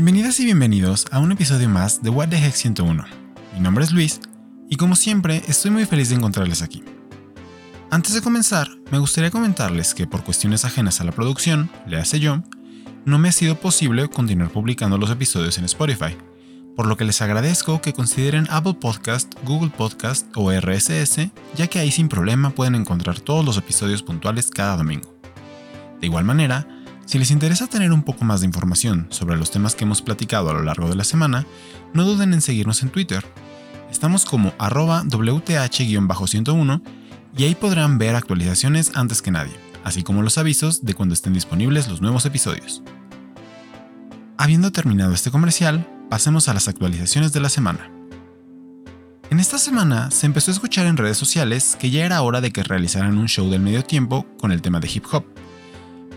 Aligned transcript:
Bienvenidas 0.00 0.38
y 0.38 0.44
bienvenidos 0.44 1.06
a 1.10 1.18
un 1.18 1.32
episodio 1.32 1.68
más 1.68 2.04
de 2.04 2.10
What 2.10 2.28
the 2.28 2.36
Heck 2.36 2.54
101. 2.54 3.04
Mi 3.52 3.58
nombre 3.58 3.82
es 3.82 3.90
Luis 3.90 4.20
y 4.70 4.76
como 4.76 4.94
siempre 4.94 5.42
estoy 5.48 5.72
muy 5.72 5.86
feliz 5.86 6.08
de 6.08 6.14
encontrarles 6.14 6.62
aquí. 6.62 6.84
Antes 7.90 8.14
de 8.14 8.22
comenzar, 8.22 8.68
me 8.92 9.00
gustaría 9.00 9.32
comentarles 9.32 9.94
que 9.94 10.06
por 10.06 10.22
cuestiones 10.22 10.64
ajenas 10.64 11.00
a 11.00 11.04
la 11.04 11.10
producción, 11.10 11.68
le 11.88 11.96
hace 11.96 12.20
yo, 12.20 12.44
no 13.06 13.18
me 13.18 13.28
ha 13.28 13.32
sido 13.32 13.56
posible 13.56 14.08
continuar 14.08 14.50
publicando 14.50 14.98
los 14.98 15.10
episodios 15.10 15.58
en 15.58 15.64
Spotify, 15.64 16.16
por 16.76 16.86
lo 16.86 16.96
que 16.96 17.04
les 17.04 17.20
agradezco 17.20 17.80
que 17.80 17.92
consideren 17.92 18.46
Apple 18.50 18.74
Podcast, 18.74 19.34
Google 19.42 19.72
Podcast 19.76 20.28
o 20.36 20.52
RSS, 20.52 21.28
ya 21.56 21.66
que 21.66 21.80
ahí 21.80 21.90
sin 21.90 22.08
problema 22.08 22.50
pueden 22.50 22.76
encontrar 22.76 23.18
todos 23.18 23.44
los 23.44 23.56
episodios 23.56 24.04
puntuales 24.04 24.48
cada 24.48 24.76
domingo. 24.76 25.18
De 26.00 26.06
igual 26.06 26.24
manera, 26.24 26.68
si 27.08 27.18
les 27.18 27.30
interesa 27.30 27.66
tener 27.66 27.90
un 27.90 28.02
poco 28.02 28.26
más 28.26 28.40
de 28.40 28.46
información 28.46 29.06
sobre 29.08 29.38
los 29.38 29.50
temas 29.50 29.74
que 29.74 29.84
hemos 29.84 30.02
platicado 30.02 30.50
a 30.50 30.52
lo 30.52 30.62
largo 30.62 30.90
de 30.90 30.94
la 30.94 31.04
semana, 31.04 31.46
no 31.94 32.04
duden 32.04 32.34
en 32.34 32.42
seguirnos 32.42 32.82
en 32.82 32.90
Twitter. 32.90 33.24
Estamos 33.90 34.26
como 34.26 34.52
arroba 34.58 35.04
WTH-101 35.04 36.82
y 37.34 37.44
ahí 37.44 37.54
podrán 37.54 37.96
ver 37.96 38.14
actualizaciones 38.14 38.92
antes 38.94 39.22
que 39.22 39.30
nadie, 39.30 39.54
así 39.84 40.02
como 40.02 40.22
los 40.22 40.36
avisos 40.36 40.84
de 40.84 40.92
cuando 40.92 41.14
estén 41.14 41.32
disponibles 41.32 41.88
los 41.88 42.02
nuevos 42.02 42.26
episodios. 42.26 42.82
Habiendo 44.36 44.70
terminado 44.70 45.14
este 45.14 45.30
comercial, 45.30 45.88
pasemos 46.10 46.48
a 46.48 46.54
las 46.54 46.68
actualizaciones 46.68 47.32
de 47.32 47.40
la 47.40 47.48
semana. 47.48 47.90
En 49.30 49.40
esta 49.40 49.56
semana 49.56 50.10
se 50.10 50.26
empezó 50.26 50.50
a 50.50 50.54
escuchar 50.54 50.86
en 50.86 50.98
redes 50.98 51.16
sociales 51.16 51.74
que 51.80 51.90
ya 51.90 52.04
era 52.04 52.20
hora 52.20 52.42
de 52.42 52.50
que 52.50 52.62
realizaran 52.62 53.16
un 53.16 53.28
show 53.28 53.48
del 53.48 53.62
medio 53.62 53.82
tiempo 53.82 54.26
con 54.38 54.52
el 54.52 54.60
tema 54.60 54.78
de 54.78 54.90
hip 54.92 55.06
hop, 55.10 55.24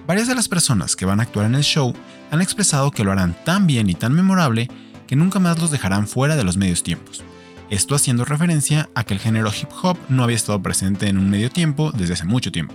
Varias 0.08 0.28
de 0.28 0.36
las 0.36 0.48
personas 0.48 0.96
que 0.96 1.06
van 1.06 1.20
a 1.20 1.24
actuar 1.24 1.46
en 1.46 1.56
el 1.56 1.64
show 1.64 1.94
han 2.32 2.42
expresado 2.42 2.92
que 2.92 3.04
lo 3.04 3.12
harán 3.12 3.36
tan 3.46 3.68
bien 3.68 3.90
y 3.90 3.94
tan 3.94 4.14
memorable 4.14 4.68
que 5.08 5.16
nunca 5.16 5.40
más 5.40 5.60
los 5.60 5.72
dejarán 5.72 6.08
fuera 6.08 6.36
de 6.36 6.44
los 6.44 6.58
medios 6.58 6.84
tiempos. 6.84 7.24
Esto 7.70 7.96
haciendo 7.96 8.26
referencia 8.26 8.90
a 8.96 9.04
que 9.04 9.14
el 9.14 9.20
género 9.20 9.50
hip 9.50 9.70
hop 9.82 9.98
no 10.10 10.24
había 10.24 10.36
estado 10.36 10.62
presente 10.62 11.08
en 11.08 11.18
un 11.18 11.30
medio 11.30 11.50
tiempo 11.50 11.92
desde 11.92 12.14
hace 12.14 12.26
mucho 12.26 12.52
tiempo. 12.52 12.74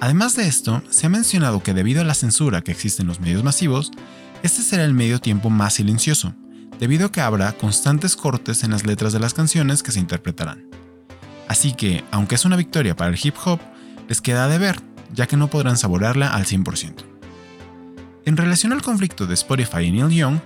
Además 0.00 0.36
de 0.36 0.46
esto, 0.46 0.82
se 0.90 1.06
ha 1.06 1.08
mencionado 1.08 1.62
que 1.62 1.72
debido 1.72 2.02
a 2.02 2.04
la 2.04 2.14
censura 2.14 2.60
que 2.60 2.72
existe 2.72 3.02
en 3.02 3.08
los 3.08 3.20
medios 3.20 3.42
masivos, 3.42 3.90
este 4.42 4.62
será 4.62 4.84
el 4.84 4.92
medio 4.92 5.20
tiempo 5.20 5.50
más 5.50 5.74
silencioso, 5.74 6.34
debido 6.78 7.06
a 7.06 7.12
que 7.12 7.20
habrá 7.20 7.52
constantes 7.52 8.14
cortes 8.14 8.62
en 8.62 8.72
las 8.72 8.84
letras 8.84 9.12
de 9.12 9.20
las 9.20 9.34
canciones 9.34 9.82
que 9.82 9.92
se 9.92 10.00
interpretarán. 10.00 10.66
Así 11.48 11.72
que, 11.72 12.04
aunque 12.10 12.34
es 12.34 12.44
una 12.44 12.56
victoria 12.56 12.94
para 12.94 13.10
el 13.10 13.18
hip 13.22 13.34
hop, 13.44 13.60
les 14.08 14.20
queda 14.20 14.48
de 14.48 14.58
ver 14.58 14.93
ya 15.14 15.26
que 15.26 15.36
no 15.36 15.48
podrán 15.48 15.76
saborearla 15.76 16.28
al 16.28 16.44
100%. 16.44 17.04
En 18.26 18.36
relación 18.36 18.72
al 18.72 18.82
conflicto 18.82 19.26
de 19.26 19.34
Spotify 19.34 19.82
y 19.82 19.92
Neil 19.92 20.10
Young, 20.10 20.38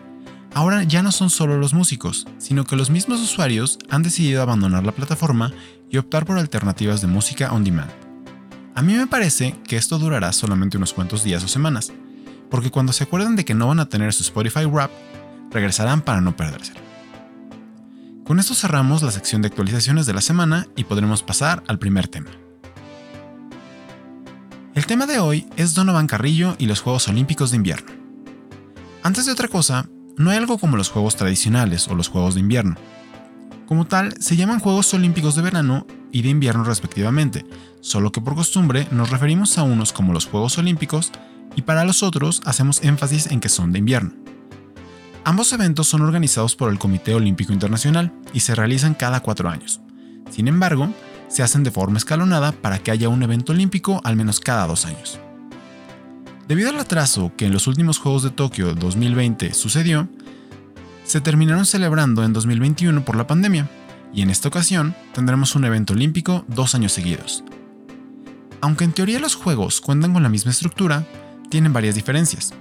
ahora 0.54 0.82
ya 0.82 1.02
no 1.02 1.12
son 1.12 1.30
solo 1.30 1.58
los 1.58 1.74
músicos, 1.74 2.26
sino 2.38 2.64
que 2.64 2.76
los 2.76 2.90
mismos 2.90 3.20
usuarios 3.20 3.78
han 3.88 4.02
decidido 4.02 4.42
abandonar 4.42 4.84
la 4.84 4.92
plataforma 4.92 5.52
y 5.90 5.96
optar 5.96 6.26
por 6.26 6.38
alternativas 6.38 7.00
de 7.00 7.06
música 7.06 7.52
on 7.52 7.64
demand. 7.64 7.90
A 8.74 8.82
mí 8.82 8.94
me 8.94 9.06
parece 9.06 9.56
que 9.66 9.76
esto 9.76 9.98
durará 9.98 10.32
solamente 10.32 10.76
unos 10.76 10.92
cuantos 10.92 11.24
días 11.24 11.42
o 11.44 11.48
semanas, 11.48 11.92
porque 12.50 12.70
cuando 12.70 12.92
se 12.92 13.04
acuerden 13.04 13.36
de 13.36 13.44
que 13.44 13.54
no 13.54 13.68
van 13.68 13.80
a 13.80 13.88
tener 13.88 14.12
su 14.12 14.22
Spotify 14.22 14.64
Wrap, 14.64 14.90
regresarán 15.50 16.02
para 16.02 16.20
no 16.20 16.36
perderse. 16.36 16.72
Con 18.24 18.38
esto 18.38 18.54
cerramos 18.54 19.02
la 19.02 19.10
sección 19.10 19.40
de 19.40 19.48
actualizaciones 19.48 20.04
de 20.04 20.12
la 20.12 20.20
semana 20.20 20.66
y 20.76 20.84
podremos 20.84 21.22
pasar 21.22 21.62
al 21.66 21.78
primer 21.78 22.08
tema. 22.08 22.30
Tema 24.88 25.04
de 25.04 25.18
hoy 25.18 25.46
es 25.58 25.74
Donovan 25.74 26.06
Carrillo 26.06 26.56
y 26.58 26.64
los 26.64 26.80
Juegos 26.80 27.08
Olímpicos 27.08 27.50
de 27.50 27.58
Invierno. 27.58 27.92
Antes 29.02 29.26
de 29.26 29.32
otra 29.32 29.46
cosa, 29.46 29.86
no 30.16 30.30
hay 30.30 30.38
algo 30.38 30.56
como 30.56 30.78
los 30.78 30.88
Juegos 30.88 31.14
tradicionales 31.14 31.88
o 31.88 31.94
los 31.94 32.08
Juegos 32.08 32.32
de 32.32 32.40
Invierno. 32.40 32.74
Como 33.66 33.86
tal, 33.86 34.14
se 34.18 34.34
llaman 34.34 34.60
Juegos 34.60 34.94
Olímpicos 34.94 35.34
de 35.34 35.42
Verano 35.42 35.86
y 36.10 36.22
de 36.22 36.30
Invierno 36.30 36.64
respectivamente, 36.64 37.44
solo 37.82 38.12
que 38.12 38.22
por 38.22 38.34
costumbre 38.34 38.88
nos 38.90 39.10
referimos 39.10 39.58
a 39.58 39.62
unos 39.62 39.92
como 39.92 40.14
los 40.14 40.24
Juegos 40.24 40.56
Olímpicos 40.56 41.12
y 41.54 41.60
para 41.60 41.84
los 41.84 42.02
otros 42.02 42.40
hacemos 42.46 42.82
énfasis 42.82 43.26
en 43.26 43.40
que 43.40 43.50
son 43.50 43.72
de 43.72 43.80
invierno. 43.80 44.12
Ambos 45.22 45.52
eventos 45.52 45.86
son 45.86 46.00
organizados 46.00 46.56
por 46.56 46.72
el 46.72 46.78
Comité 46.78 47.14
Olímpico 47.14 47.52
Internacional 47.52 48.10
y 48.32 48.40
se 48.40 48.54
realizan 48.54 48.94
cada 48.94 49.20
cuatro 49.20 49.50
años. 49.50 49.82
Sin 50.30 50.48
embargo, 50.48 50.88
se 51.28 51.42
hacen 51.42 51.62
de 51.62 51.70
forma 51.70 51.98
escalonada 51.98 52.52
para 52.52 52.78
que 52.78 52.90
haya 52.90 53.08
un 53.08 53.22
evento 53.22 53.52
olímpico 53.52 54.00
al 54.04 54.16
menos 54.16 54.40
cada 54.40 54.66
dos 54.66 54.86
años. 54.86 55.20
Debido 56.48 56.70
al 56.70 56.78
atraso 56.78 57.32
que 57.36 57.46
en 57.46 57.52
los 57.52 57.66
últimos 57.66 57.98
Juegos 57.98 58.22
de 58.22 58.30
Tokio 58.30 58.74
2020 58.74 59.52
sucedió, 59.52 60.08
se 61.04 61.20
terminaron 61.20 61.66
celebrando 61.66 62.24
en 62.24 62.32
2021 62.32 63.04
por 63.04 63.16
la 63.16 63.26
pandemia, 63.26 63.68
y 64.12 64.22
en 64.22 64.30
esta 64.30 64.48
ocasión 64.48 64.94
tendremos 65.12 65.54
un 65.54 65.64
evento 65.64 65.92
olímpico 65.92 66.44
dos 66.48 66.74
años 66.74 66.92
seguidos. 66.92 67.44
Aunque 68.60 68.84
en 68.84 68.92
teoría 68.92 69.20
los 69.20 69.34
Juegos 69.34 69.80
cuentan 69.80 70.12
con 70.12 70.22
la 70.22 70.28
misma 70.28 70.50
estructura, 70.50 71.06
tienen 71.50 71.72
varias 71.72 71.94
diferencias. 71.94 72.54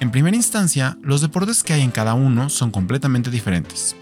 En 0.00 0.10
primera 0.10 0.36
instancia, 0.36 0.98
los 1.02 1.20
deportes 1.20 1.62
que 1.62 1.72
hay 1.74 1.82
en 1.82 1.90
cada 1.90 2.14
uno 2.14 2.48
son 2.48 2.70
completamente 2.70 3.30
diferentes. 3.30 3.96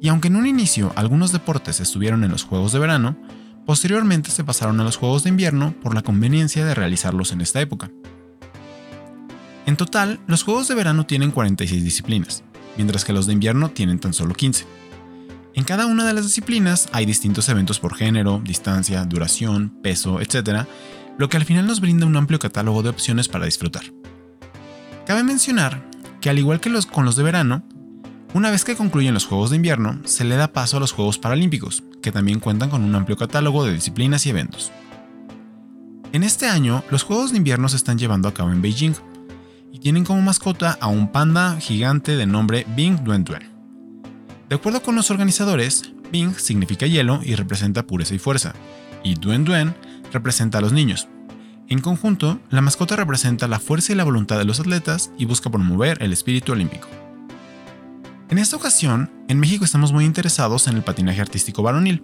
Y 0.00 0.08
aunque 0.08 0.28
en 0.28 0.36
un 0.36 0.46
inicio 0.46 0.92
algunos 0.96 1.32
deportes 1.32 1.80
estuvieron 1.80 2.24
en 2.24 2.30
los 2.30 2.44
Juegos 2.44 2.72
de 2.72 2.78
Verano, 2.78 3.16
posteriormente 3.64 4.30
se 4.30 4.44
pasaron 4.44 4.80
a 4.80 4.84
los 4.84 4.96
Juegos 4.96 5.24
de 5.24 5.30
Invierno 5.30 5.74
por 5.82 5.94
la 5.94 6.02
conveniencia 6.02 6.64
de 6.64 6.74
realizarlos 6.74 7.32
en 7.32 7.40
esta 7.40 7.60
época. 7.60 7.90
En 9.66 9.76
total, 9.76 10.20
los 10.26 10.44
Juegos 10.44 10.68
de 10.68 10.74
Verano 10.76 11.06
tienen 11.06 11.32
46 11.32 11.82
disciplinas, 11.82 12.44
mientras 12.76 13.04
que 13.04 13.12
los 13.12 13.26
de 13.26 13.32
invierno 13.32 13.70
tienen 13.70 13.98
tan 13.98 14.12
solo 14.12 14.34
15. 14.34 14.64
En 15.54 15.64
cada 15.64 15.86
una 15.86 16.06
de 16.06 16.12
las 16.12 16.24
disciplinas 16.24 16.88
hay 16.92 17.06
distintos 17.06 17.48
eventos 17.48 17.80
por 17.80 17.96
género, 17.96 18.40
distancia, 18.44 19.04
duración, 19.04 19.70
peso, 19.82 20.20
etc., 20.20 20.66
lo 21.18 21.28
que 21.28 21.38
al 21.38 21.46
final 21.46 21.66
nos 21.66 21.80
brinda 21.80 22.06
un 22.06 22.16
amplio 22.16 22.38
catálogo 22.38 22.82
de 22.82 22.90
opciones 22.90 23.26
para 23.26 23.46
disfrutar. 23.46 23.84
Cabe 25.06 25.24
mencionar 25.24 25.88
que 26.20 26.30
al 26.30 26.38
igual 26.38 26.60
que 26.60 26.68
los 26.68 26.86
con 26.86 27.04
los 27.04 27.16
de 27.16 27.22
verano, 27.22 27.64
una 28.34 28.50
vez 28.50 28.64
que 28.64 28.76
concluyen 28.76 29.14
los 29.14 29.26
Juegos 29.26 29.50
de 29.50 29.56
Invierno, 29.56 30.00
se 30.04 30.24
le 30.24 30.36
da 30.36 30.52
paso 30.52 30.76
a 30.76 30.80
los 30.80 30.92
Juegos 30.92 31.18
Paralímpicos, 31.18 31.82
que 32.02 32.12
también 32.12 32.40
cuentan 32.40 32.70
con 32.70 32.82
un 32.82 32.94
amplio 32.94 33.16
catálogo 33.16 33.64
de 33.64 33.72
disciplinas 33.72 34.26
y 34.26 34.30
eventos. 34.30 34.72
En 36.12 36.22
este 36.22 36.46
año, 36.46 36.84
los 36.90 37.02
Juegos 37.02 37.32
de 37.32 37.38
Invierno 37.38 37.68
se 37.68 37.76
están 37.76 37.98
llevando 37.98 38.28
a 38.28 38.34
cabo 38.34 38.50
en 38.50 38.62
Beijing, 38.62 38.94
y 39.72 39.78
tienen 39.78 40.04
como 40.04 40.22
mascota 40.22 40.78
a 40.80 40.86
un 40.86 41.12
panda 41.12 41.58
gigante 41.60 42.16
de 42.16 42.26
nombre 42.26 42.66
Bing 42.74 43.04
Duen 43.04 43.24
Duen. 43.24 43.50
De 44.48 44.56
acuerdo 44.56 44.82
con 44.82 44.94
los 44.94 45.10
organizadores, 45.10 45.92
Bing 46.10 46.34
significa 46.34 46.86
hielo 46.86 47.20
y 47.22 47.34
representa 47.34 47.86
pureza 47.86 48.14
y 48.14 48.18
fuerza, 48.18 48.54
y 49.02 49.14
Duen 49.14 49.44
Duen 49.44 49.74
representa 50.12 50.58
a 50.58 50.60
los 50.60 50.72
niños. 50.72 51.08
En 51.68 51.80
conjunto, 51.80 52.40
la 52.50 52.60
mascota 52.60 52.96
representa 52.96 53.48
la 53.48 53.58
fuerza 53.58 53.92
y 53.92 53.96
la 53.96 54.04
voluntad 54.04 54.38
de 54.38 54.44
los 54.44 54.60
atletas 54.60 55.10
y 55.18 55.24
busca 55.24 55.50
promover 55.50 56.02
el 56.02 56.12
espíritu 56.12 56.52
olímpico. 56.52 56.88
En 58.28 58.38
esta 58.38 58.56
ocasión, 58.56 59.08
en 59.28 59.38
México 59.38 59.64
estamos 59.64 59.92
muy 59.92 60.04
interesados 60.04 60.66
en 60.66 60.76
el 60.76 60.82
patinaje 60.82 61.20
artístico 61.20 61.62
varonil. 61.62 62.02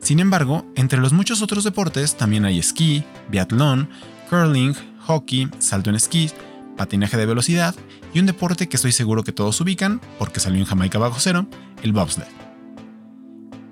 Sin 0.00 0.20
embargo, 0.20 0.64
entre 0.76 1.00
los 1.00 1.12
muchos 1.12 1.42
otros 1.42 1.64
deportes 1.64 2.16
también 2.16 2.44
hay 2.44 2.60
esquí, 2.60 3.02
biatlón, 3.28 3.88
curling, 4.30 4.74
hockey, 5.00 5.48
salto 5.58 5.90
en 5.90 5.96
esquí, 5.96 6.30
patinaje 6.76 7.16
de 7.16 7.26
velocidad 7.26 7.74
y 8.12 8.20
un 8.20 8.26
deporte 8.26 8.68
que 8.68 8.76
estoy 8.76 8.92
seguro 8.92 9.24
que 9.24 9.32
todos 9.32 9.60
ubican, 9.60 10.00
porque 10.16 10.38
salió 10.38 10.60
en 10.60 10.66
Jamaica 10.66 10.98
bajo 10.98 11.18
cero, 11.18 11.48
el 11.82 11.92
bobsled. 11.92 12.28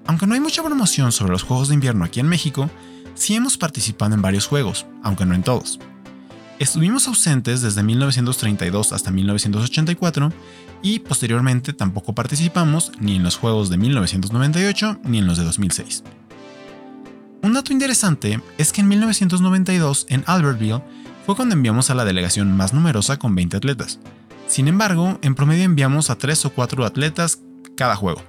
Aunque 0.07 0.27
no 0.27 0.35
hay 0.35 0.41
mucha 0.41 0.65
promoción 0.65 1.13
sobre 1.13 1.31
los 1.31 1.45
Juegos 1.45 1.69
de 1.69 1.75
Invierno 1.75 2.05
aquí 2.05 2.19
en 2.19 2.27
México, 2.27 2.69
sí 3.15 3.37
hemos 3.37 3.57
participado 3.57 4.13
en 4.15 4.23
varios 4.23 4.49
juegos, 4.49 4.87
aunque 5.05 5.25
no 5.25 5.37
en 5.37 5.45
todos. 5.45 5.79
Estuvimos 6.63 7.09
ausentes 7.09 7.61
desde 7.61 7.83
1932 7.83 8.93
hasta 8.93 9.11
1984 9.11 10.33
y 10.81 11.01
posteriormente 11.01 11.73
tampoco 11.73 12.15
participamos 12.15 12.93
ni 13.01 13.17
en 13.17 13.25
los 13.25 13.37
Juegos 13.37 13.69
de 13.69 13.79
1998 13.79 15.01
ni 15.03 15.19
en 15.19 15.27
los 15.27 15.39
de 15.39 15.43
2006. 15.43 16.05
Un 17.43 17.55
dato 17.55 17.73
interesante 17.73 18.41
es 18.59 18.73
que 18.73 18.81
en 18.81 18.87
1992 18.87 20.07
en 20.09 20.23
Albertville 20.29 20.85
fue 21.27 21.35
cuando 21.35 21.57
enviamos 21.57 21.91
a 21.91 21.97
la 21.97 22.05
delegación 22.05 22.57
más 22.57 22.73
numerosa 22.73 23.19
con 23.19 23.35
20 23.35 23.57
atletas. 23.57 23.99
Sin 24.47 24.69
embargo, 24.69 25.19
en 25.21 25.35
promedio 25.35 25.65
enviamos 25.65 26.11
a 26.11 26.15
3 26.17 26.45
o 26.45 26.51
4 26.51 26.85
atletas 26.85 27.41
cada 27.77 27.97
juego. 27.97 28.23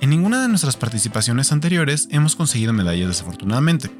En 0.00 0.10
ninguna 0.10 0.42
de 0.42 0.48
nuestras 0.48 0.76
participaciones 0.76 1.52
anteriores 1.52 2.08
hemos 2.10 2.34
conseguido 2.34 2.72
medallas 2.72 3.06
desafortunadamente. 3.06 3.92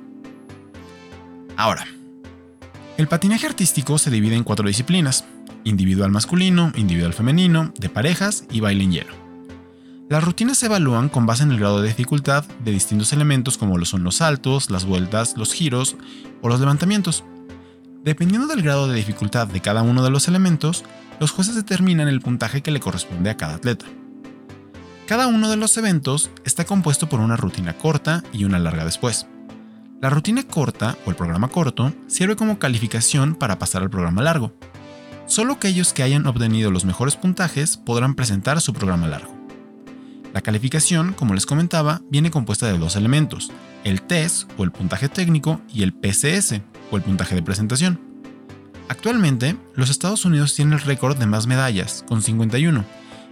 Ahora, 1.57 1.87
el 2.97 3.09
patinaje 3.09 3.47
artístico 3.47 3.99
se 3.99 4.11
divide 4.11 4.37
en 4.37 4.45
cuatro 4.45 4.67
disciplinas, 4.67 5.25
individual 5.65 6.11
masculino, 6.11 6.73
individual 6.77 7.13
femenino, 7.13 7.73
de 7.79 7.91
parejas 7.91 8.45
y 8.51 8.61
baile 8.61 8.85
en 8.85 8.93
hielo. 8.93 9.27
Las 10.09 10.25
rutinas 10.25 10.57
se 10.57 10.67
evalúan 10.67 11.09
con 11.09 11.27
base 11.27 11.43
en 11.43 11.51
el 11.51 11.59
grado 11.59 11.83
de 11.83 11.89
dificultad 11.89 12.45
de 12.65 12.71
distintos 12.71 13.13
elementos 13.13 13.59
como 13.59 13.77
lo 13.77 13.85
son 13.85 14.05
los 14.05 14.17
saltos, 14.17 14.71
las 14.71 14.87
vueltas, 14.87 15.37
los 15.37 15.53
giros 15.53 15.97
o 16.43 16.49
los 16.49 16.61
levantamientos. 16.61 17.25
Dependiendo 18.03 18.47
del 18.47 18.63
grado 18.63 18.89
de 18.89 18.97
dificultad 18.97 19.49
de 19.49 19.61
cada 19.61 19.83
uno 19.83 20.03
de 20.03 20.11
los 20.11 20.29
elementos, 20.29 20.85
los 21.21 21.33
jueces 21.33 21.55
determinan 21.55 22.09
el 22.09 22.21
puntaje 22.21 22.63
que 22.63 22.71
le 22.71 22.81
corresponde 22.81 23.31
a 23.31 23.37
cada 23.37 23.57
atleta. 23.57 23.87
Cada 25.07 25.27
uno 25.27 25.51
de 25.51 25.57
los 25.57 25.77
eventos 25.77 26.31
está 26.45 26.65
compuesto 26.65 27.09
por 27.09 27.21
una 27.21 27.37
rutina 27.37 27.77
corta 27.77 28.23
y 28.33 28.45
una 28.45 28.59
larga 28.59 28.85
después. 28.85 29.27
La 30.01 30.11
rutina 30.11 30.43
corta 30.43 30.99
o 31.07 31.11
el 31.11 31.17
programa 31.17 31.49
corto 31.49 31.93
sirve 32.07 32.37
como 32.37 32.59
calificación 32.59 33.35
para 33.35 33.59
pasar 33.59 33.83
al 33.83 33.89
programa 33.89 34.23
largo. 34.23 34.53
Solo 35.27 35.55
aquellos 35.55 35.95
que 35.95 36.03
hayan 36.03 36.27
obtenido 36.27 36.71
los 36.71 36.85
mejores 36.85 37.17
puntajes 37.17 37.79
podrán 37.79 38.15
presentar 38.15 38.61
su 38.61 38.75
programa 38.75 39.09
largo. 39.09 39.35
La 40.35 40.43
calificación, 40.43 41.15
como 41.15 41.33
les 41.33 41.47
comentaba, 41.47 42.03
viene 42.11 42.31
compuesta 42.31 42.67
de 42.67 42.77
dos 42.77 42.95
elementos, 42.95 43.51
el 43.85 44.03
test 44.03 44.51
o 44.59 44.65
el 44.65 44.71
puntaje 44.71 45.09
técnico 45.09 45.63
y 45.73 45.83
el 45.83 45.95
PCS 45.95 46.61
o 46.91 46.97
el 46.99 47.03
puntaje 47.03 47.35
de 47.35 47.43
presentación. 47.43 47.99
Actualmente, 48.89 49.57
los 49.75 49.89
Estados 49.89 50.27
Unidos 50.27 50.55
tienen 50.55 50.75
el 50.75 50.83
récord 50.83 51.17
de 51.17 51.27
más 51.27 51.47
medallas, 51.47 52.05
con 52.07 52.21
51, 52.21 52.85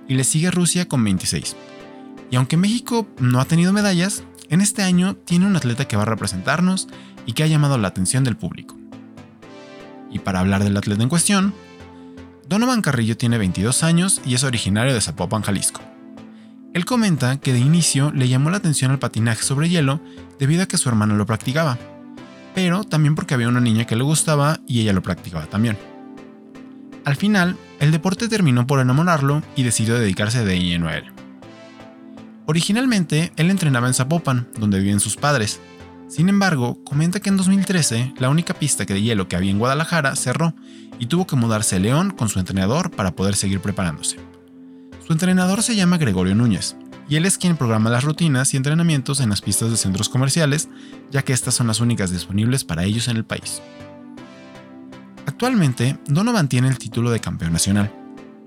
y 0.09 0.15
le 0.15 0.25
sigue 0.25 0.51
Rusia 0.51 0.89
con 0.89 1.05
26. 1.05 1.57
Y 2.31 2.37
aunque 2.37 2.57
México 2.57 3.07
no 3.19 3.39
ha 3.39 3.45
tenido 3.45 3.73
medallas, 3.73 4.25
en 4.49 4.61
este 4.61 4.83
año 4.83 5.17
tiene 5.17 5.47
un 5.47 5.57
atleta 5.57 5.87
que 5.87 5.97
va 5.97 6.03
a 6.03 6.07
representarnos 6.07 6.89
y 7.27 7.33
que 7.33 7.43
ha 7.43 7.47
llamado 7.47 7.79
la 7.79 7.89
atención 7.89 8.25
del 8.25 8.37
público. 8.37 8.77
Y 10.11 10.19
para 10.21 10.41
hablar 10.41 10.63
del 10.63 10.77
atleta 10.77 11.03
en 11.03 11.09
cuestión, 11.09 11.55
Donovan 12.49 12.83
Carrillo 12.83 13.17
tiene 13.17 13.39
22 13.39 13.83
años 13.83 14.21
y 14.25 14.35
es 14.35 14.45
originario 14.45 14.95
de 14.95 15.01
Zapopan, 15.01 15.43
Jalisco. 15.43 15.81
Él 16.75 16.85
comenta 16.85 17.39
que 17.39 17.53
de 17.53 17.61
inicio 17.61 18.11
le 18.13 18.29
llamó 18.29 18.51
la 18.51 18.57
atención 18.59 18.91
al 18.91 18.99
patinaje 18.99 19.43
sobre 19.43 19.69
hielo 19.69 20.01
debido 20.39 20.63
a 20.63 20.67
que 20.67 20.77
su 20.77 20.89
hermano 20.89 21.15
lo 21.17 21.25
practicaba, 21.25 21.79
pero 22.55 22.85
también 22.85 23.15
porque 23.15 23.35
había 23.35 23.49
una 23.49 23.61
niña 23.61 23.87
que 23.87 23.97
le 23.97 24.03
gustaba 24.03 24.61
y 24.67 24.81
ella 24.81 24.93
lo 24.93 25.03
practicaba 25.03 25.47
también. 25.47 25.79
Al 27.05 27.17
final, 27.17 27.57
el 27.81 27.93
deporte 27.93 28.29
terminó 28.29 28.67
por 28.67 28.81
enamorarlo 28.81 29.43
y 29.57 29.63
decidió 29.63 29.99
dedicarse 29.99 30.45
de 30.45 30.59
lleno 30.59 30.89
a 30.89 30.97
él. 30.97 31.05
Originalmente, 32.47 33.33
él 33.37 33.51
entrenaba 33.51 33.89
en 33.89 33.95
Zapopan, 33.95 34.49
donde 34.59 34.81
viven 34.81 35.01
sus 35.01 35.17
padres. 35.17 35.61
Sin 36.09 36.29
embargo, 36.29 36.79
comenta 36.85 37.21
que 37.21 37.31
en 37.31 37.37
2013 37.37 38.15
la 38.19 38.29
única 38.29 38.55
pista 38.55 38.85
de 38.85 39.01
hielo 39.01 39.29
que 39.29 39.37
había 39.37 39.51
en 39.51 39.59
Guadalajara 39.59 40.15
cerró 40.15 40.55
y 40.99 41.07
tuvo 41.07 41.27
que 41.27 41.37
mudarse 41.37 41.77
a 41.77 41.79
León 41.79 42.11
con 42.11 42.29
su 42.29 42.39
entrenador 42.39 42.91
para 42.91 43.13
poder 43.13 43.35
seguir 43.35 43.61
preparándose. 43.61 44.19
Su 45.07 45.13
entrenador 45.13 45.63
se 45.63 45.75
llama 45.75 45.99
Gregorio 45.99 46.35
Núñez, 46.35 46.77
y 47.09 47.17
él 47.17 47.25
es 47.25 47.39
quien 47.39 47.57
programa 47.57 47.91
las 47.91 48.05
rutinas 48.05 48.53
y 48.55 48.57
entrenamientos 48.57 49.21
en 49.21 49.31
las 49.31 49.41
pistas 49.41 49.71
de 49.71 49.77
centros 49.77 50.09
comerciales, 50.09 50.69
ya 51.11 51.23
que 51.23 51.33
estas 51.33 51.55
son 51.55 51.67
las 51.67 51.81
únicas 51.81 52.11
disponibles 52.11 52.65
para 52.65 52.85
ellos 52.85 53.09
en 53.09 53.17
el 53.17 53.25
país. 53.25 53.61
Actualmente, 55.27 55.99
Donovan 56.07 56.49
tiene 56.49 56.69
el 56.69 56.79
título 56.79 57.11
de 57.11 57.21
campeón 57.21 57.53
nacional, 57.53 57.93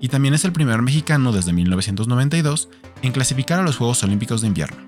y 0.00 0.08
también 0.08 0.34
es 0.34 0.44
el 0.44 0.52
primer 0.52 0.82
mexicano 0.82 1.32
desde 1.32 1.52
1992 1.52 2.68
en 3.02 3.12
clasificar 3.12 3.60
a 3.60 3.62
los 3.62 3.76
Juegos 3.76 4.02
Olímpicos 4.02 4.40
de 4.40 4.46
Invierno. 4.46 4.78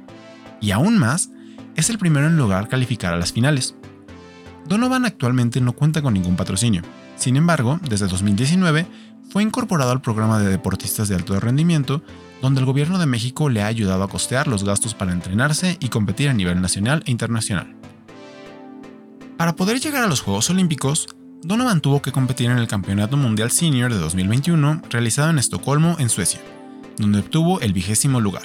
Y 0.61 0.71
aún 0.71 0.99
más, 0.99 1.31
es 1.77 1.91
el 1.91 1.99
primero 1.99 2.27
en 2.27 2.37
lograr 2.37 2.69
calificar 2.69 3.15
a 3.15 3.19
las 3.19 3.33
finales. 3.33 3.75
Donovan 4.67 5.05
actualmente 5.05 5.61
no 5.61 5.73
cuenta 5.73 6.03
con 6.03 6.15
ningún 6.15 6.37
patrocinio. 6.37 6.83
Sin 7.17 7.37
embargo, 7.37 7.81
desde 7.89 8.07
2019 8.07 8.87
fue 9.31 9.43
incorporado 9.43 9.91
al 9.91 10.01
programa 10.01 10.39
de 10.39 10.49
deportistas 10.49 11.09
de 11.09 11.15
alto 11.15 11.39
rendimiento, 11.39 12.03
donde 12.43 12.61
el 12.61 12.67
gobierno 12.67 12.99
de 12.99 13.07
México 13.07 13.49
le 13.49 13.63
ha 13.63 13.67
ayudado 13.67 14.03
a 14.03 14.09
costear 14.09 14.49
los 14.49 14.65
gastos 14.65 14.95
para 14.95 15.13
entrenarse 15.13 15.77
y 15.81 15.89
competir 15.89 16.29
a 16.29 16.35
nivel 16.35 16.61
nacional 16.61 17.03
e 17.07 17.11
internacional. 17.11 17.75
Para 19.37 19.57
poder 19.57 19.81
llegar 19.81 20.05
a 20.05 20.07
los 20.07 20.21
Juegos 20.21 20.51
Olímpicos, 20.51 21.09
Donovan 21.43 21.81
tuvo 21.81 22.03
que 22.03 22.13
competir 22.13 22.51
en 22.51 22.59
el 22.59 22.69
Campeonato 22.69 23.17
Mundial 23.17 23.51
Senior 23.51 23.91
de 23.91 23.99
2021 23.99 24.83
realizado 24.91 25.31
en 25.31 25.39
Estocolmo, 25.39 25.97
en 25.99 26.11
Suecia, 26.11 26.41
donde 26.99 27.21
obtuvo 27.21 27.61
el 27.61 27.73
vigésimo 27.73 28.21
lugar. 28.21 28.43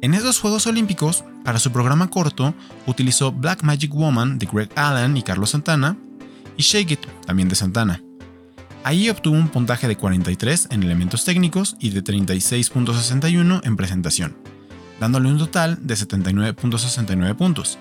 En 0.00 0.14
esos 0.14 0.40
Juegos 0.40 0.66
Olímpicos, 0.66 1.24
para 1.44 1.60
su 1.60 1.70
programa 1.70 2.10
corto, 2.10 2.54
utilizó 2.86 3.30
Black 3.30 3.62
Magic 3.62 3.94
Woman 3.94 4.40
de 4.40 4.48
Greg 4.52 4.68
Allen 4.74 5.16
y 5.16 5.22
Carlos 5.22 5.50
Santana 5.50 5.96
y 6.56 6.62
Shake 6.62 6.90
It, 6.90 7.06
también 7.24 7.48
de 7.48 7.54
Santana. 7.54 8.02
Ahí 8.82 9.08
obtuvo 9.08 9.36
un 9.36 9.48
puntaje 9.48 9.86
de 9.86 9.96
43 9.96 10.68
en 10.72 10.82
elementos 10.82 11.24
técnicos 11.24 11.76
y 11.78 11.90
de 11.90 12.02
36.61 12.02 13.60
en 13.62 13.76
presentación, 13.76 14.36
dándole 14.98 15.28
un 15.28 15.38
total 15.38 15.78
de 15.86 15.94
79.69 15.94 17.36
puntos. 17.36 17.78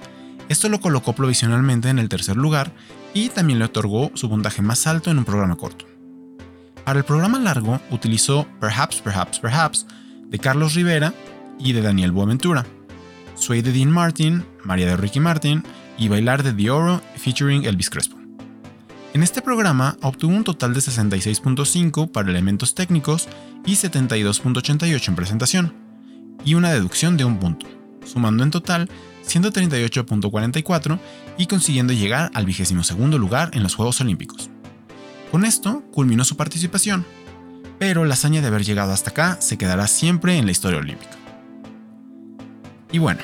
Esto 0.48 0.70
lo 0.70 0.80
colocó 0.80 1.14
provisionalmente 1.14 1.90
en 1.90 1.98
el 1.98 2.08
tercer 2.08 2.38
lugar 2.38 2.72
y 3.14 3.30
también 3.30 3.60
le 3.60 3.66
otorgó 3.66 4.12
su 4.14 4.30
puntaje 4.30 4.62
más 4.62 4.88
alto 4.88 5.12
en 5.12 5.18
un 5.18 5.26
programa 5.26 5.56
corto. 5.56 5.86
Para 6.86 7.00
el 7.00 7.06
programa 7.06 7.40
largo 7.40 7.80
utilizó 7.92 8.48
Perhaps, 8.60 9.02
Perhaps, 9.02 9.40
Perhaps 9.40 9.88
de 10.26 10.40
Carlos 10.40 10.74
Rivera 10.74 11.14
y 11.60 11.74
de 11.74 11.82
Daniel 11.82 12.12
Boaventura, 12.12 12.66
Sway 13.36 13.62
de 13.62 13.72
Dean 13.72 13.92
Martin, 13.92 14.46
María 14.64 14.88
de 14.88 14.98
Ricky 14.98 15.20
Martin 15.20 15.64
y 15.98 16.08
Bailar 16.08 16.44
de 16.44 16.54
The 16.54 16.70
Oro 16.72 17.02
featuring 17.18 17.66
Elvis 17.66 17.90
Crespo. 17.90 18.18
En 19.14 19.24
este 19.24 19.42
programa 19.42 19.98
obtuvo 20.02 20.34
un 20.34 20.44
total 20.44 20.74
de 20.74 20.80
66.5 20.80 22.12
para 22.12 22.30
elementos 22.30 22.74
técnicos 22.74 23.28
y 23.66 23.74
72.88 23.74 25.08
en 25.10 25.16
presentación, 25.16 25.74
y 26.46 26.56
una 26.56 26.72
deducción 26.72 27.18
de 27.18 27.26
un 27.26 27.38
punto, 27.38 27.68
sumando 28.06 28.44
en 28.44 28.52
total 28.52 28.90
138.44 29.26 31.00
y 31.38 31.48
consiguiendo 31.48 31.94
llegar 31.94 32.32
al 32.34 32.46
vigésimo 32.46 32.84
segundo 32.84 33.18
lugar 33.18 33.52
en 33.54 33.64
los 33.64 33.76
Juegos 33.76 34.02
Olímpicos. 34.02 34.50
Con 35.32 35.46
esto 35.46 35.84
culminó 35.92 36.26
su 36.26 36.36
participación, 36.36 37.06
pero 37.80 38.06
la 38.06 38.14
hazaña 38.14 38.42
de 38.42 38.48
haber 38.48 38.64
llegado 38.64 38.92
hasta 38.92 39.12
acá 39.12 39.38
se 39.40 39.58
quedará 39.58 39.88
siempre 39.88 40.38
en 40.38 40.46
la 40.46 40.52
historia 40.52 40.80
olímpica. 40.80 41.18
Y 42.92 43.00
bueno, 43.00 43.22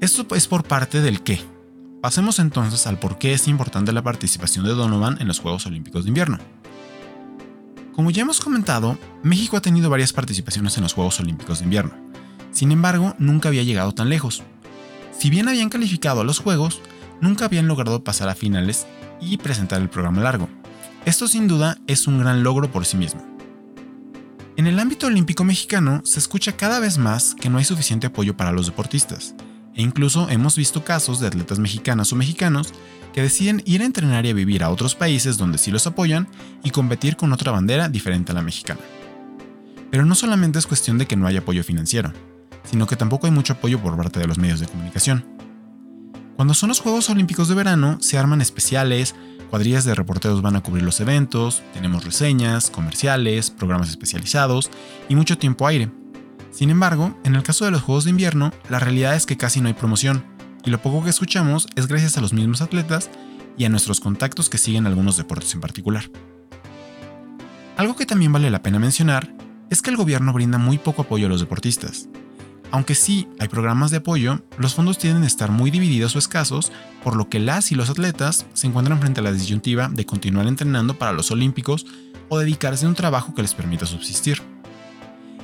esto 0.00 0.26
es 0.34 0.46
por 0.46 0.64
parte 0.64 1.00
del 1.00 1.22
qué. 1.22 1.40
Pasemos 2.02 2.38
entonces 2.38 2.86
al 2.86 2.98
por 2.98 3.18
qué 3.18 3.32
es 3.32 3.48
importante 3.48 3.92
la 3.92 4.02
participación 4.02 4.64
de 4.64 4.72
Donovan 4.72 5.16
en 5.20 5.28
los 5.28 5.38
Juegos 5.38 5.66
Olímpicos 5.66 6.04
de 6.04 6.08
Invierno. 6.08 6.38
Como 7.94 8.10
ya 8.10 8.22
hemos 8.22 8.40
comentado, 8.40 8.98
México 9.22 9.56
ha 9.56 9.62
tenido 9.62 9.88
varias 9.88 10.12
participaciones 10.12 10.76
en 10.76 10.82
los 10.82 10.92
Juegos 10.92 11.18
Olímpicos 11.20 11.60
de 11.60 11.64
Invierno. 11.64 11.94
Sin 12.50 12.72
embargo, 12.72 13.14
nunca 13.18 13.48
había 13.48 13.62
llegado 13.62 13.92
tan 13.92 14.10
lejos, 14.10 14.42
si 15.18 15.30
bien 15.30 15.48
habían 15.48 15.68
calificado 15.68 16.20
a 16.20 16.24
los 16.24 16.38
Juegos, 16.38 16.80
nunca 17.20 17.46
habían 17.46 17.68
logrado 17.68 18.04
pasar 18.04 18.28
a 18.28 18.34
finales 18.34 18.86
y 19.20 19.38
presentar 19.38 19.80
el 19.80 19.88
programa 19.88 20.22
largo. 20.22 20.48
Esto 21.04 21.28
sin 21.28 21.48
duda 21.48 21.78
es 21.86 22.06
un 22.06 22.18
gran 22.18 22.42
logro 22.42 22.70
por 22.70 22.84
sí 22.84 22.96
mismo. 22.96 23.24
En 24.56 24.66
el 24.66 24.78
ámbito 24.78 25.06
olímpico 25.06 25.44
mexicano 25.44 26.02
se 26.04 26.18
escucha 26.18 26.56
cada 26.56 26.80
vez 26.80 26.98
más 26.98 27.34
que 27.34 27.50
no 27.50 27.58
hay 27.58 27.64
suficiente 27.64 28.06
apoyo 28.06 28.36
para 28.36 28.52
los 28.52 28.66
deportistas, 28.66 29.34
e 29.74 29.82
incluso 29.82 30.28
hemos 30.30 30.56
visto 30.56 30.84
casos 30.84 31.20
de 31.20 31.26
atletas 31.26 31.58
mexicanas 31.58 32.12
o 32.12 32.16
mexicanos 32.16 32.72
que 33.12 33.22
deciden 33.22 33.62
ir 33.66 33.82
a 33.82 33.86
entrenar 33.86 34.26
y 34.26 34.30
a 34.30 34.34
vivir 34.34 34.62
a 34.62 34.70
otros 34.70 34.94
países 34.94 35.36
donde 35.36 35.58
sí 35.58 35.70
los 35.70 35.86
apoyan 35.86 36.28
y 36.64 36.70
competir 36.70 37.16
con 37.16 37.32
otra 37.32 37.52
bandera 37.52 37.88
diferente 37.88 38.32
a 38.32 38.34
la 38.34 38.42
mexicana. 38.42 38.80
Pero 39.90 40.04
no 40.04 40.14
solamente 40.14 40.58
es 40.58 40.66
cuestión 40.66 40.98
de 40.98 41.06
que 41.06 41.16
no 41.16 41.26
haya 41.26 41.40
apoyo 41.40 41.62
financiero, 41.62 42.12
sino 42.70 42.86
que 42.86 42.96
tampoco 42.96 43.26
hay 43.26 43.32
mucho 43.32 43.54
apoyo 43.54 43.80
por 43.80 43.96
parte 43.96 44.20
de 44.20 44.26
los 44.26 44.38
medios 44.38 44.60
de 44.60 44.66
comunicación. 44.66 45.24
Cuando 46.36 46.52
son 46.52 46.68
los 46.68 46.80
Juegos 46.80 47.08
Olímpicos 47.08 47.48
de 47.48 47.54
verano, 47.54 47.96
se 48.00 48.18
arman 48.18 48.42
especiales, 48.42 49.14
cuadrillas 49.48 49.84
de 49.84 49.94
reporteros 49.94 50.42
van 50.42 50.56
a 50.56 50.62
cubrir 50.62 50.82
los 50.82 51.00
eventos, 51.00 51.62
tenemos 51.72 52.04
reseñas, 52.04 52.70
comerciales, 52.70 53.50
programas 53.50 53.88
especializados 53.88 54.70
y 55.08 55.14
mucho 55.14 55.38
tiempo 55.38 55.66
aire. 55.66 55.90
Sin 56.50 56.68
embargo, 56.68 57.16
en 57.24 57.34
el 57.36 57.42
caso 57.42 57.64
de 57.64 57.70
los 57.70 57.82
Juegos 57.82 58.04
de 58.04 58.10
invierno, 58.10 58.52
la 58.68 58.78
realidad 58.78 59.16
es 59.16 59.24
que 59.24 59.36
casi 59.36 59.60
no 59.60 59.68
hay 59.68 59.74
promoción, 59.74 60.24
y 60.64 60.70
lo 60.70 60.82
poco 60.82 61.04
que 61.04 61.10
escuchamos 61.10 61.68
es 61.76 61.86
gracias 61.86 62.18
a 62.18 62.20
los 62.20 62.32
mismos 62.32 62.60
atletas 62.60 63.08
y 63.56 63.64
a 63.64 63.68
nuestros 63.68 64.00
contactos 64.00 64.50
que 64.50 64.58
siguen 64.58 64.86
algunos 64.86 65.16
deportes 65.16 65.54
en 65.54 65.60
particular. 65.60 66.10
Algo 67.76 67.94
que 67.94 68.06
también 68.06 68.32
vale 68.32 68.50
la 68.50 68.62
pena 68.62 68.78
mencionar 68.78 69.34
es 69.70 69.80
que 69.80 69.90
el 69.90 69.96
gobierno 69.96 70.32
brinda 70.32 70.58
muy 70.58 70.78
poco 70.78 71.02
apoyo 71.02 71.26
a 71.26 71.28
los 71.28 71.40
deportistas, 71.40 72.08
aunque 72.70 72.94
sí 72.94 73.28
hay 73.38 73.48
programas 73.48 73.90
de 73.90 73.98
apoyo, 73.98 74.42
los 74.58 74.74
fondos 74.74 74.98
tienden 74.98 75.22
a 75.22 75.26
estar 75.26 75.50
muy 75.50 75.70
divididos 75.70 76.16
o 76.16 76.18
escasos, 76.18 76.72
por 77.02 77.16
lo 77.16 77.28
que 77.28 77.38
las 77.38 77.72
y 77.72 77.74
los 77.74 77.90
atletas 77.90 78.46
se 78.54 78.66
encuentran 78.66 79.00
frente 79.00 79.20
a 79.20 79.22
la 79.22 79.32
disyuntiva 79.32 79.88
de 79.88 80.06
continuar 80.06 80.46
entrenando 80.46 80.98
para 80.98 81.12
los 81.12 81.30
Olímpicos 81.30 81.86
o 82.28 82.38
dedicarse 82.38 82.86
a 82.86 82.88
un 82.88 82.94
trabajo 82.94 83.34
que 83.34 83.42
les 83.42 83.54
permita 83.54 83.86
subsistir. 83.86 84.42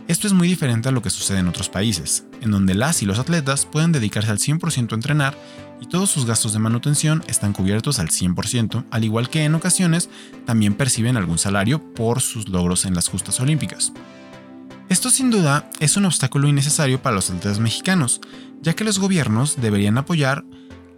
Esto 0.08 0.26
es 0.26 0.32
muy 0.32 0.48
diferente 0.48 0.88
a 0.88 0.92
lo 0.92 1.00
que 1.00 1.10
sucede 1.10 1.38
en 1.38 1.48
otros 1.48 1.68
países, 1.68 2.26
en 2.40 2.50
donde 2.50 2.74
las 2.74 3.02
y 3.02 3.06
los 3.06 3.20
atletas 3.20 3.66
pueden 3.66 3.92
dedicarse 3.92 4.30
al 4.30 4.38
100% 4.38 4.92
a 4.92 4.94
entrenar 4.96 5.38
y 5.80 5.86
todos 5.86 6.10
sus 6.10 6.26
gastos 6.26 6.52
de 6.52 6.58
manutención 6.58 7.22
están 7.28 7.52
cubiertos 7.52 7.98
al 7.98 8.08
100%, 8.08 8.84
al 8.90 9.04
igual 9.04 9.30
que 9.30 9.44
en 9.44 9.54
ocasiones 9.54 10.10
también 10.44 10.74
perciben 10.74 11.16
algún 11.16 11.38
salario 11.38 11.80
por 11.94 12.20
sus 12.20 12.48
logros 12.48 12.84
en 12.84 12.94
las 12.94 13.08
justas 13.08 13.38
olímpicas. 13.40 13.92
Esto 14.92 15.08
sin 15.08 15.30
duda 15.30 15.70
es 15.80 15.96
un 15.96 16.04
obstáculo 16.04 16.48
innecesario 16.48 17.00
para 17.00 17.16
los 17.16 17.30
atletas 17.30 17.58
mexicanos, 17.58 18.20
ya 18.60 18.74
que 18.74 18.84
los 18.84 18.98
gobiernos 18.98 19.58
deberían 19.58 19.96
apoyar 19.96 20.44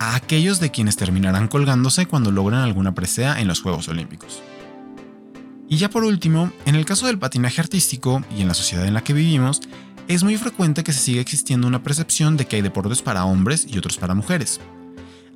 a 0.00 0.16
aquellos 0.16 0.58
de 0.58 0.72
quienes 0.72 0.96
terminarán 0.96 1.46
colgándose 1.46 2.06
cuando 2.06 2.32
logran 2.32 2.62
alguna 2.62 2.92
presea 2.92 3.40
en 3.40 3.46
los 3.46 3.62
Juegos 3.62 3.86
Olímpicos. 3.86 4.42
Y 5.68 5.76
ya 5.76 5.90
por 5.90 6.02
último, 6.02 6.50
en 6.66 6.74
el 6.74 6.84
caso 6.84 7.06
del 7.06 7.20
patinaje 7.20 7.60
artístico 7.60 8.20
y 8.36 8.42
en 8.42 8.48
la 8.48 8.54
sociedad 8.54 8.84
en 8.84 8.94
la 8.94 9.04
que 9.04 9.12
vivimos, 9.12 9.60
es 10.08 10.24
muy 10.24 10.36
frecuente 10.38 10.82
que 10.82 10.92
se 10.92 10.98
siga 10.98 11.20
existiendo 11.20 11.68
una 11.68 11.84
percepción 11.84 12.36
de 12.36 12.48
que 12.48 12.56
hay 12.56 12.62
deportes 12.62 13.00
para 13.00 13.24
hombres 13.24 13.64
y 13.70 13.78
otros 13.78 13.96
para 13.96 14.16
mujeres. 14.16 14.60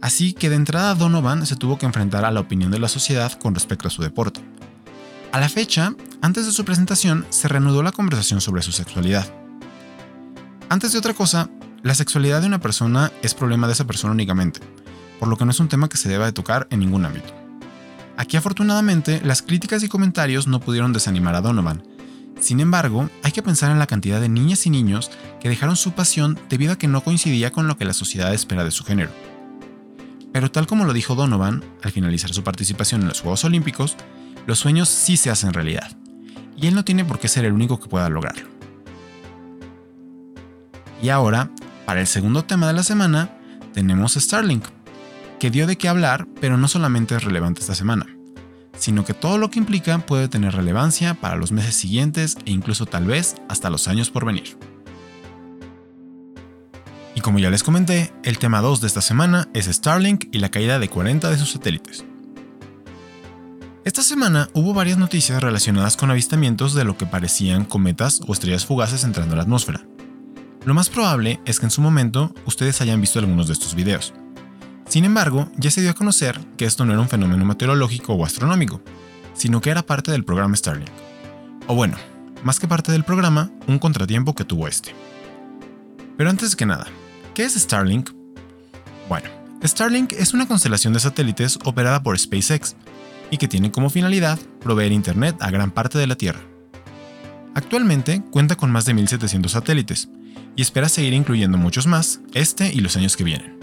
Así 0.01 0.33
que 0.33 0.51
de 0.51 0.57
entrada 0.57 0.97
Donovan 0.97 1.47
se 1.47 1.55
tuvo 1.55 1.79
que 1.79 1.87
enfrentar 1.87 2.25
a 2.25 2.33
la 2.33 2.41
opinión 2.41 2.73
de 2.73 2.81
la 2.81 2.89
sociedad 2.89 3.35
con 3.35 3.55
respecto 3.55 3.87
a 3.87 3.93
su 3.93 4.03
deporte. 4.03 4.41
A 5.31 5.39
la 5.39 5.49
fecha, 5.49 5.95
antes 6.21 6.47
de 6.47 6.53
su 6.53 6.65
presentación, 6.65 7.27
se 7.31 7.49
reanudó 7.49 7.83
la 7.83 7.93
conversación 7.93 8.41
sobre 8.41 8.63
su 8.63 8.73
sexualidad. 8.73 9.27
Antes 10.69 10.93
de 10.93 10.99
otra 10.99 11.15
cosa, 11.15 11.49
la 11.83 11.95
sexualidad 11.95 12.41
de 12.41 12.49
una 12.49 12.61
persona 12.61 13.13
es 13.23 13.35
problema 13.35 13.67
de 13.67 13.73
esa 13.73 13.87
persona 13.87 14.13
únicamente, 14.13 14.61
por 15.21 15.29
lo 15.29 15.37
que 15.37 15.45
no 15.45 15.53
es 15.53 15.61
un 15.61 15.69
tema 15.69 15.89
que 15.89 15.97
se 15.97 16.09
deba 16.09 16.27
de 16.27 16.33
tocar 16.33 16.67
en 16.71 16.81
ningún 16.81 17.05
ámbito. 17.05 17.33
Aquí 18.17 18.37
afortunadamente 18.37 19.21
las 19.25 19.43
críticas 19.43 19.85
y 19.85 19.89
comentarios 19.89 20.49
no 20.49 20.59
pudieron 20.59 20.93
desanimar 20.93 21.37
a 21.37 21.41
Donovan. 21.41 21.85
Sin 22.41 22.59
embargo, 22.59 23.09
hay 23.23 23.31
que 23.31 23.43
pensar 23.43 23.71
en 23.71 23.79
la 23.79 23.87
cantidad 23.87 24.21
de 24.21 24.29
niñas 24.29 24.67
y 24.67 24.71
niños 24.71 25.11
que 25.41 25.49
dejaron 25.49 25.77
su 25.77 25.93
pasión 25.93 26.39
debido 26.49 26.73
a 26.73 26.79
que 26.79 26.89
no 26.89 27.03
coincidía 27.03 27.53
con 27.53 27.69
lo 27.69 27.77
que 27.77 27.85
la 27.85 27.93
sociedad 27.93 28.35
espera 28.35 28.65
de 28.65 28.73
su 28.73 28.85
género. 28.85 29.11
Pero 30.33 30.51
tal 30.51 30.67
como 30.67 30.85
lo 30.85 30.93
dijo 30.93 31.15
Donovan 31.15 31.65
al 31.83 31.93
finalizar 31.93 32.35
su 32.35 32.43
participación 32.43 33.03
en 33.03 33.09
los 33.09 33.21
Juegos 33.21 33.45
Olímpicos, 33.45 33.97
los 34.47 34.59
sueños 34.59 34.89
sí 34.89 35.17
se 35.17 35.31
hacen 35.31 35.53
realidad, 35.53 35.97
y 36.61 36.67
él 36.67 36.75
no 36.75 36.85
tiene 36.85 37.05
por 37.05 37.19
qué 37.19 37.29
ser 37.29 37.45
el 37.45 37.53
único 37.53 37.79
que 37.79 37.89
pueda 37.89 38.09
lograrlo. 38.09 38.49
Y 41.01 41.11
ahora, 41.11 41.51
para 41.87 42.01
el 42.01 42.07
segundo 42.07 42.45
tema 42.45 42.67
de 42.67 42.73
la 42.73 42.83
semana, 42.83 43.31
tenemos 43.73 44.15
Starlink, 44.15 44.65
que 45.39 45.51
dio 45.51 45.67
de 45.67 45.79
qué 45.79 45.89
hablar, 45.89 46.27
pero 46.41 46.57
no 46.57 46.67
solamente 46.67 47.15
es 47.15 47.23
relevante 47.23 47.61
esta 47.61 47.77
semana, 47.77 48.07
sino 48.77 49.05
que 49.05 49.15
todo 49.15 49.39
lo 49.39 49.51
que 49.51 49.61
implica 49.61 49.99
puede 49.99 50.29
tener 50.29 50.55
relevancia 50.55 51.15
para 51.15 51.37
los 51.37 51.53
meses 51.53 51.77
siguientes 51.77 52.37
e 52.45 52.51
incluso 52.51 52.87
tal 52.87 53.05
vez 53.07 53.37
hasta 53.49 53.71
los 53.71 53.87
años 53.87 54.11
por 54.11 54.25
venir. 54.25 54.59
Y 57.15 57.21
como 57.21 57.39
ya 57.39 57.51
les 57.51 57.63
comenté, 57.63 58.13
el 58.25 58.39
tema 58.39 58.61
2 58.61 58.81
de 58.81 58.87
esta 58.89 59.01
semana 59.01 59.49
es 59.55 59.67
Starlink 59.67 60.27
y 60.33 60.39
la 60.39 60.51
caída 60.51 60.79
de 60.79 60.89
40 60.89 61.31
de 61.31 61.39
sus 61.39 61.53
satélites. 61.53 62.05
Esta 63.89 64.03
semana 64.03 64.51
hubo 64.53 64.75
varias 64.75 64.99
noticias 64.99 65.43
relacionadas 65.43 65.97
con 65.97 66.11
avistamientos 66.11 66.75
de 66.75 66.85
lo 66.85 66.99
que 66.99 67.07
parecían 67.07 67.65
cometas 67.65 68.21
o 68.27 68.35
estrellas 68.35 68.67
fugaces 68.67 69.03
entrando 69.03 69.33
a 69.33 69.37
la 69.37 69.45
atmósfera. 69.45 69.81
Lo 70.67 70.75
más 70.75 70.91
probable 70.91 71.41
es 71.47 71.59
que 71.59 71.65
en 71.65 71.71
su 71.71 71.81
momento 71.81 72.35
ustedes 72.45 72.83
hayan 72.83 73.01
visto 73.01 73.19
algunos 73.19 73.47
de 73.47 73.55
estos 73.55 73.75
videos. 73.75 74.13
Sin 74.87 75.07
embargo, 75.07 75.51
ya 75.57 75.71
se 75.71 75.81
dio 75.81 75.89
a 75.89 75.95
conocer 75.95 76.39
que 76.59 76.67
esto 76.67 76.85
no 76.85 76.93
era 76.93 77.01
un 77.01 77.09
fenómeno 77.09 77.47
meteorológico 77.47 78.13
o 78.13 78.27
astronómico, 78.27 78.83
sino 79.33 79.63
que 79.63 79.71
era 79.71 79.87
parte 79.87 80.13
del 80.13 80.23
programa 80.23 80.55
Starlink. 80.55 80.91
O 81.67 81.75
bueno, 81.75 81.97
más 82.45 82.61
que 82.61 82.69
parte 82.69 82.93
del 82.93 83.05
programa, 83.05 83.51
un 83.69 83.79
contratiempo 83.79 84.35
que 84.35 84.45
tuvo 84.45 84.69
este. 84.69 84.95
Pero 86.19 86.29
antes 86.29 86.57
que 86.57 86.67
nada, 86.67 86.89
¿qué 87.33 87.45
es 87.45 87.55
Starlink? 87.55 88.11
Bueno, 89.09 89.31
Starlink 89.65 90.13
es 90.13 90.35
una 90.35 90.47
constelación 90.47 90.93
de 90.93 91.01
satélites 91.01 91.59
operada 91.65 92.03
por 92.03 92.19
SpaceX 92.19 92.77
y 93.31 93.37
que 93.37 93.49
tiene 93.49 93.71
como 93.71 93.91
finalidad 93.91 94.39
proveer 94.61 94.93
Internet 94.93 95.37
a 95.41 95.51
gran 95.51 95.71
parte 95.71 95.99
de 95.99 96.07
la 96.07 96.17
Tierra. 96.17 96.41
Actualmente 97.55 98.23
cuenta 98.31 98.57
con 98.57 98.71
más 98.71 98.85
de 98.85 98.95
1.700 98.95 99.49
satélites 99.49 100.09
y 100.55 100.63
espera 100.63 100.89
seguir 100.89 101.13
incluyendo 101.13 101.59
muchos 101.59 101.87
más 101.87 102.21
este 102.35 102.73
y 102.73 102.81
los 102.81 102.97
años 102.97 103.17
que 103.17 103.25
vienen. 103.25 103.59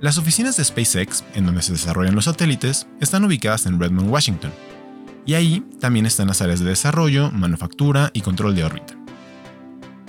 Las 0.00 0.18
oficinas 0.18 0.56
de 0.56 0.64
SpaceX, 0.64 1.24
en 1.34 1.46
donde 1.46 1.62
se 1.62 1.72
desarrollan 1.72 2.14
los 2.14 2.26
satélites, 2.26 2.86
están 3.00 3.24
ubicadas 3.24 3.66
en 3.66 3.80
Redmond, 3.80 4.10
Washington, 4.10 4.52
y 5.24 5.34
ahí 5.34 5.64
también 5.80 6.04
están 6.04 6.28
las 6.28 6.42
áreas 6.42 6.60
de 6.60 6.66
desarrollo, 6.66 7.30
manufactura 7.30 8.10
y 8.12 8.20
control 8.20 8.54
de 8.54 8.64
órbita. 8.64 8.98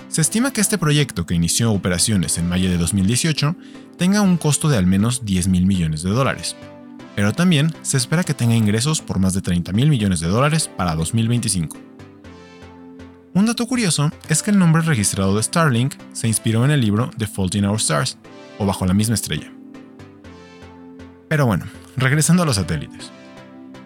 Se 0.08 0.20
estima 0.20 0.52
que 0.52 0.60
este 0.60 0.78
proyecto, 0.78 1.26
que 1.26 1.34
inició 1.34 1.72
operaciones 1.72 2.38
en 2.38 2.48
mayo 2.48 2.70
de 2.70 2.78
2018, 2.78 3.56
tenga 3.96 4.20
un 4.20 4.36
costo 4.36 4.68
de 4.68 4.76
al 4.76 4.86
menos 4.86 5.24
10 5.24 5.48
mil 5.48 5.66
millones 5.66 6.02
de 6.02 6.10
dólares, 6.10 6.56
pero 7.16 7.32
también 7.32 7.74
se 7.80 7.96
espera 7.96 8.22
que 8.22 8.34
tenga 8.34 8.54
ingresos 8.54 9.00
por 9.00 9.18
más 9.18 9.32
de 9.32 9.40
30 9.40 9.72
mil 9.72 9.88
millones 9.88 10.20
de 10.20 10.28
dólares 10.28 10.70
para 10.76 10.94
2025. 10.94 11.78
Un 13.32 13.46
dato 13.46 13.66
curioso 13.66 14.12
es 14.28 14.42
que 14.42 14.50
el 14.50 14.58
nombre 14.58 14.82
registrado 14.82 15.34
de 15.34 15.42
Starlink 15.42 15.94
se 16.12 16.28
inspiró 16.28 16.64
en 16.64 16.70
el 16.70 16.80
libro 16.82 17.10
The 17.16 17.26
Fault 17.26 17.54
in 17.54 17.64
Our 17.64 17.78
Stars, 17.78 18.18
o 18.58 18.66
Bajo 18.66 18.86
la 18.86 18.94
misma 18.94 19.14
estrella. 19.14 19.50
Pero 21.28 21.46
bueno, 21.46 21.64
regresando 21.96 22.42
a 22.42 22.46
los 22.46 22.56
satélites. 22.56 23.10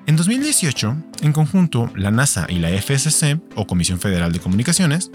En 0.07 0.17
2018, 0.17 0.97
en 1.23 1.33
conjunto, 1.33 1.89
la 1.95 2.11
NASA 2.11 2.47
y 2.49 2.59
la 2.59 2.71
FSC, 2.71 3.41
o 3.55 3.67
Comisión 3.67 4.01
Federal 4.01 4.33
de 4.33 4.41
Comunicaciones, 4.41 5.13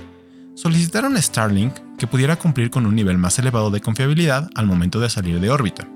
solicitaron 0.54 1.18
a 1.18 1.22
Starlink 1.22 1.74
que 1.98 2.08
pudiera 2.08 2.38
cumplir 2.38 2.70
con 2.70 2.86
un 2.86 2.96
nivel 2.96 3.18
más 3.18 3.38
elevado 3.40 3.72
de 3.72 3.82
confiabilidad 3.82 4.50
al 4.56 4.68
momento 4.68 5.02
de 5.02 5.10
salir 5.10 5.42
de 5.42 5.50
órbita, 5.50 5.88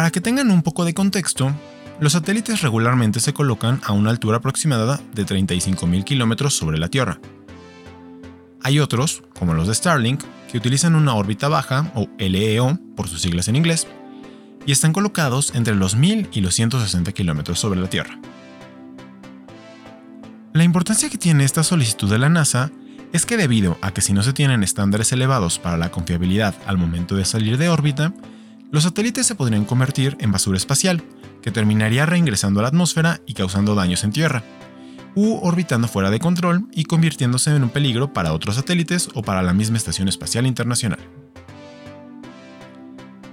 para 0.00 0.10
que 0.10 0.22
tengan 0.22 0.50
un 0.50 0.62
poco 0.62 0.86
de 0.86 0.94
contexto, 0.94 1.52
los 2.00 2.14
satélites 2.14 2.62
regularmente 2.62 3.20
se 3.20 3.34
colocan 3.34 3.82
a 3.84 3.92
una 3.92 4.08
altura 4.08 4.38
aproximada 4.38 4.98
de 5.12 5.26
35.000 5.26 6.04
kilómetros 6.04 6.56
sobre 6.56 6.78
la 6.78 6.88
Tierra. 6.88 7.20
Hay 8.62 8.80
otros, 8.80 9.22
como 9.38 9.52
los 9.52 9.68
de 9.68 9.74
Starlink, 9.74 10.22
que 10.50 10.56
utilizan 10.56 10.94
una 10.94 11.12
órbita 11.12 11.48
baja, 11.48 11.92
o 11.94 12.08
LEO 12.16 12.78
por 12.96 13.08
sus 13.08 13.20
siglas 13.20 13.48
en 13.48 13.56
inglés, 13.56 13.86
y 14.64 14.72
están 14.72 14.94
colocados 14.94 15.54
entre 15.54 15.74
los 15.74 15.94
1000 15.96 16.30
y 16.32 16.40
los 16.40 16.54
160 16.54 17.12
kilómetros 17.12 17.60
sobre 17.60 17.78
la 17.78 17.90
Tierra. 17.90 18.18
La 20.54 20.64
importancia 20.64 21.10
que 21.10 21.18
tiene 21.18 21.44
esta 21.44 21.62
solicitud 21.62 22.08
de 22.08 22.18
la 22.18 22.30
NASA 22.30 22.70
es 23.12 23.26
que 23.26 23.36
debido 23.36 23.76
a 23.82 23.92
que 23.92 24.00
si 24.00 24.14
no 24.14 24.22
se 24.22 24.32
tienen 24.32 24.62
estándares 24.62 25.12
elevados 25.12 25.58
para 25.58 25.76
la 25.76 25.90
confiabilidad 25.90 26.54
al 26.64 26.78
momento 26.78 27.16
de 27.16 27.26
salir 27.26 27.58
de 27.58 27.68
órbita, 27.68 28.14
los 28.70 28.84
satélites 28.84 29.26
se 29.26 29.34
podrían 29.34 29.64
convertir 29.64 30.16
en 30.20 30.32
basura 30.32 30.56
espacial, 30.56 31.02
que 31.42 31.50
terminaría 31.50 32.06
reingresando 32.06 32.60
a 32.60 32.62
la 32.62 32.68
atmósfera 32.68 33.20
y 33.26 33.34
causando 33.34 33.74
daños 33.74 34.04
en 34.04 34.12
Tierra, 34.12 34.44
u 35.14 35.38
orbitando 35.42 35.88
fuera 35.88 36.10
de 36.10 36.20
control 36.20 36.66
y 36.72 36.84
convirtiéndose 36.84 37.54
en 37.54 37.64
un 37.64 37.70
peligro 37.70 38.12
para 38.12 38.32
otros 38.32 38.56
satélites 38.56 39.08
o 39.14 39.22
para 39.22 39.42
la 39.42 39.52
misma 39.52 39.76
Estación 39.76 40.08
Espacial 40.08 40.46
Internacional. 40.46 41.00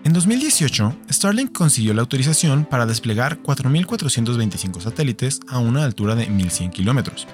En 0.03 0.13
2018, 0.13 0.95
Starlink 1.11 1.51
consiguió 1.51 1.93
la 1.93 2.01
autorización 2.01 2.65
para 2.65 2.85
desplegar 2.85 3.41
4.425 3.43 4.79
satélites 4.79 5.41
a 5.49 5.59
una 5.59 5.83
altura 5.83 6.15
de 6.15 6.29
1.100 6.29 6.71
kilómetros, 6.71 7.27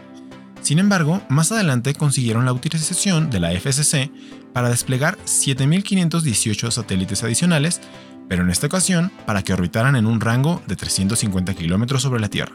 sin 0.63 0.79
embargo, 0.79 1.21
más 1.29 1.51
adelante 1.51 1.93
consiguieron 1.93 2.45
la 2.45 2.51
autorización 2.51 3.29
de 3.29 3.41
la 3.41 3.51
FCC 3.51 4.09
para 4.53 4.69
desplegar 4.69 5.17
7.518 5.25 6.71
satélites 6.71 7.23
adicionales, 7.23 7.81
pero 8.29 8.43
en 8.43 8.49
esta 8.49 8.67
ocasión 8.67 9.11
para 9.25 9.43
que 9.43 9.53
orbitaran 9.53 9.97
en 9.97 10.05
un 10.05 10.21
rango 10.21 10.61
de 10.65 10.77
350 10.77 11.53
kilómetros 11.53 12.01
sobre 12.01 12.21
la 12.21 12.29
Tierra. 12.29 12.53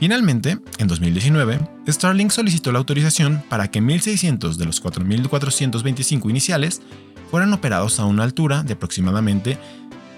Finalmente, 0.00 0.58
en 0.78 0.86
2019, 0.88 1.60
Starlink 1.88 2.30
solicitó 2.30 2.72
la 2.72 2.78
autorización 2.78 3.42
para 3.48 3.68
que 3.70 3.80
1.600 3.80 4.54
de 4.56 4.64
los 4.64 4.82
4.425 4.82 6.30
iniciales 6.30 6.82
fueran 7.30 7.52
operados 7.52 8.00
a 8.00 8.06
una 8.06 8.24
altura 8.24 8.64
de 8.64 8.74
aproximadamente 8.74 9.56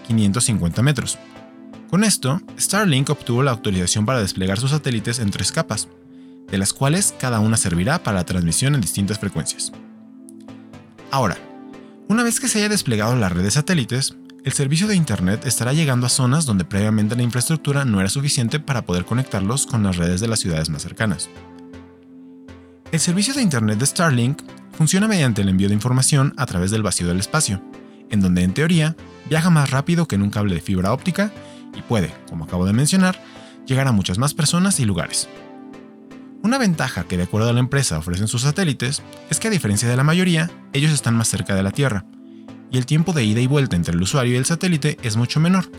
550 0.06 0.82
metros. 0.82 1.18
Con 1.90 2.04
esto, 2.04 2.40
Starlink 2.58 3.10
obtuvo 3.10 3.42
la 3.42 3.50
autorización 3.50 4.06
para 4.06 4.20
desplegar 4.20 4.58
sus 4.58 4.70
satélites 4.70 5.18
en 5.18 5.30
tres 5.30 5.50
capas, 5.50 5.88
de 6.50 6.58
las 6.58 6.72
cuales 6.72 7.14
cada 7.18 7.40
una 7.40 7.56
servirá 7.56 8.02
para 8.02 8.18
la 8.18 8.24
transmisión 8.24 8.74
en 8.74 8.80
distintas 8.80 9.18
frecuencias. 9.18 9.72
Ahora, 11.10 11.36
una 12.08 12.22
vez 12.22 12.40
que 12.40 12.48
se 12.48 12.58
haya 12.58 12.68
desplegado 12.68 13.14
la 13.16 13.28
red 13.28 13.42
de 13.42 13.50
satélites, 13.50 14.16
el 14.42 14.52
servicio 14.52 14.86
de 14.86 14.96
Internet 14.96 15.44
estará 15.44 15.72
llegando 15.72 16.06
a 16.06 16.10
zonas 16.10 16.46
donde 16.46 16.64
previamente 16.64 17.14
la 17.14 17.22
infraestructura 17.22 17.84
no 17.84 18.00
era 18.00 18.08
suficiente 18.08 18.58
para 18.58 18.82
poder 18.82 19.04
conectarlos 19.04 19.66
con 19.66 19.82
las 19.82 19.96
redes 19.96 20.20
de 20.20 20.28
las 20.28 20.40
ciudades 20.40 20.70
más 20.70 20.82
cercanas. 20.82 21.28
El 22.90 23.00
servicio 23.00 23.34
de 23.34 23.42
Internet 23.42 23.78
de 23.78 23.86
Starlink 23.86 24.42
funciona 24.72 25.06
mediante 25.06 25.42
el 25.42 25.48
envío 25.50 25.68
de 25.68 25.74
información 25.74 26.32
a 26.36 26.46
través 26.46 26.70
del 26.70 26.82
vacío 26.82 27.06
del 27.06 27.20
espacio, 27.20 27.62
en 28.08 28.20
donde 28.20 28.42
en 28.42 28.54
teoría 28.54 28.96
viaja 29.28 29.50
más 29.50 29.70
rápido 29.70 30.08
que 30.08 30.16
en 30.16 30.22
un 30.22 30.30
cable 30.30 30.54
de 30.54 30.60
fibra 30.60 30.92
óptica 30.92 31.32
y 31.76 31.82
puede, 31.82 32.12
como 32.28 32.44
acabo 32.44 32.64
de 32.64 32.72
mencionar, 32.72 33.22
llegar 33.66 33.86
a 33.86 33.92
muchas 33.92 34.18
más 34.18 34.34
personas 34.34 34.80
y 34.80 34.84
lugares. 34.84 35.28
Una 36.42 36.56
ventaja 36.56 37.04
que 37.04 37.18
de 37.18 37.24
acuerdo 37.24 37.50
a 37.50 37.52
la 37.52 37.60
empresa 37.60 37.98
ofrecen 37.98 38.26
sus 38.26 38.42
satélites 38.42 39.02
es 39.28 39.38
que 39.38 39.48
a 39.48 39.50
diferencia 39.50 39.88
de 39.88 39.96
la 39.96 40.04
mayoría, 40.04 40.50
ellos 40.72 40.90
están 40.90 41.14
más 41.14 41.28
cerca 41.28 41.54
de 41.54 41.62
la 41.62 41.70
Tierra, 41.70 42.06
y 42.70 42.78
el 42.78 42.86
tiempo 42.86 43.12
de 43.12 43.24
ida 43.24 43.40
y 43.40 43.46
vuelta 43.46 43.76
entre 43.76 43.94
el 43.94 44.02
usuario 44.02 44.34
y 44.34 44.36
el 44.36 44.46
satélite 44.46 44.96
es 45.02 45.16
mucho 45.16 45.38
menor, 45.38 45.70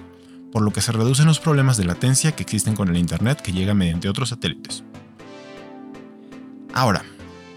por 0.52 0.62
lo 0.62 0.72
que 0.72 0.82
se 0.82 0.92
reducen 0.92 1.26
los 1.26 1.40
problemas 1.40 1.78
de 1.78 1.86
latencia 1.86 2.34
que 2.34 2.44
existen 2.44 2.76
con 2.76 2.90
el 2.90 2.98
Internet 2.98 3.42
que 3.42 3.54
llega 3.54 3.74
mediante 3.74 4.08
otros 4.08 4.30
satélites. 4.30 4.84
Ahora, 6.74 7.04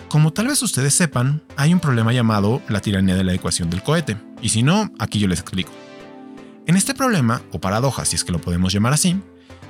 como 0.08 0.32
tal 0.32 0.46
vez 0.46 0.62
ustedes 0.62 0.94
sepan, 0.94 1.42
hay 1.56 1.74
un 1.74 1.80
problema 1.80 2.12
llamado 2.12 2.62
la 2.68 2.80
tiranía 2.80 3.16
de 3.16 3.24
la 3.24 3.34
ecuación 3.34 3.68
del 3.68 3.82
cohete, 3.82 4.16
y 4.40 4.48
si 4.48 4.62
no, 4.62 4.90
aquí 4.98 5.18
yo 5.18 5.28
les 5.28 5.40
explico. 5.40 5.72
En 6.66 6.76
este 6.76 6.94
problema, 6.94 7.42
o 7.52 7.60
paradoja 7.60 8.06
si 8.06 8.16
es 8.16 8.24
que 8.24 8.32
lo 8.32 8.40
podemos 8.40 8.72
llamar 8.72 8.94
así, 8.94 9.20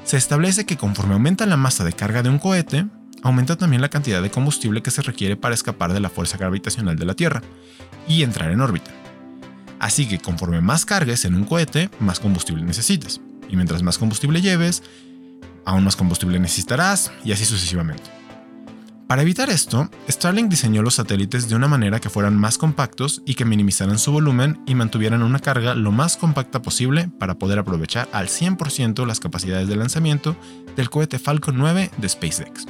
Se 0.05 0.19
establece 0.19 0.67
que 0.67 0.76
conforme 0.76 1.14
aumenta 1.14 1.47
la 1.47 1.57
masa 1.57 1.83
de 1.83 1.95
carga 1.95 2.23
de 2.23 2.29
un 2.29 2.38
cohete, 2.38 2.87
aumenta 3.25 3.57
también 3.57 3.83
la 3.83 3.88
cantidad 3.88 4.23
de 4.23 4.31
combustible 4.31 4.83
que 4.83 4.93
se 4.93 5.02
requiere 5.02 5.35
para 5.35 5.54
escapar 5.54 5.93
de 5.93 5.99
la 5.99 6.11
fuerza 6.11 6.37
gravitacional 6.37 6.97
de 6.97 7.07
la 7.07 7.14
Tierra 7.14 7.43
y 8.07 8.23
entrar 8.23 8.52
en 8.52 8.61
órbita. 8.61 8.93
Así 9.81 10.07
que 10.07 10.19
conforme 10.19 10.61
más 10.61 10.85
cargues 10.85 11.25
en 11.25 11.35
un 11.35 11.45
cohete, 11.45 11.90
más 11.99 12.21
combustible 12.21 12.62
necesitas. 12.62 13.21
Y 13.49 13.57
mientras 13.57 13.83
más 13.83 13.99
combustible 13.99 14.40
lleves, 14.40 14.83
aún 15.64 15.85
más 15.85 15.97
combustible 15.97 16.38
necesitarás 16.38 17.11
y 17.25 17.33
así 17.33 17.45
sucesivamente. 17.45 18.04
Para 19.07 19.23
evitar 19.23 19.49
esto, 19.50 19.90
Starlink 20.09 20.50
diseñó 20.50 20.83
los 20.83 20.95
satélites 20.95 21.49
de 21.49 21.54
una 21.54 21.69
manera 21.69 22.00
que 22.00 22.11
fueran 22.11 22.37
más 22.37 22.59
compactos 22.59 23.23
y 23.26 23.35
que 23.35 23.45
minimizaran 23.45 23.99
su 23.99 24.12
volumen 24.12 24.61
y 24.66 24.75
mantuvieran 24.75 25.23
una 25.23 25.38
carga 25.38 25.75
lo 25.75 25.93
más 25.93 26.16
compacta 26.16 26.62
posible 26.62 27.09
para 27.19 27.38
poder 27.38 27.59
aprovechar 27.59 28.09
al 28.12 28.28
100% 28.28 29.07
las 29.07 29.21
capacidades 29.21 29.69
de 29.69 29.76
lanzamiento 29.76 30.37
del 30.76 30.90
cohete 30.90 31.19
Falcon 31.19 31.57
9 31.57 31.90
de 31.97 32.09
SpaceX. 32.09 32.66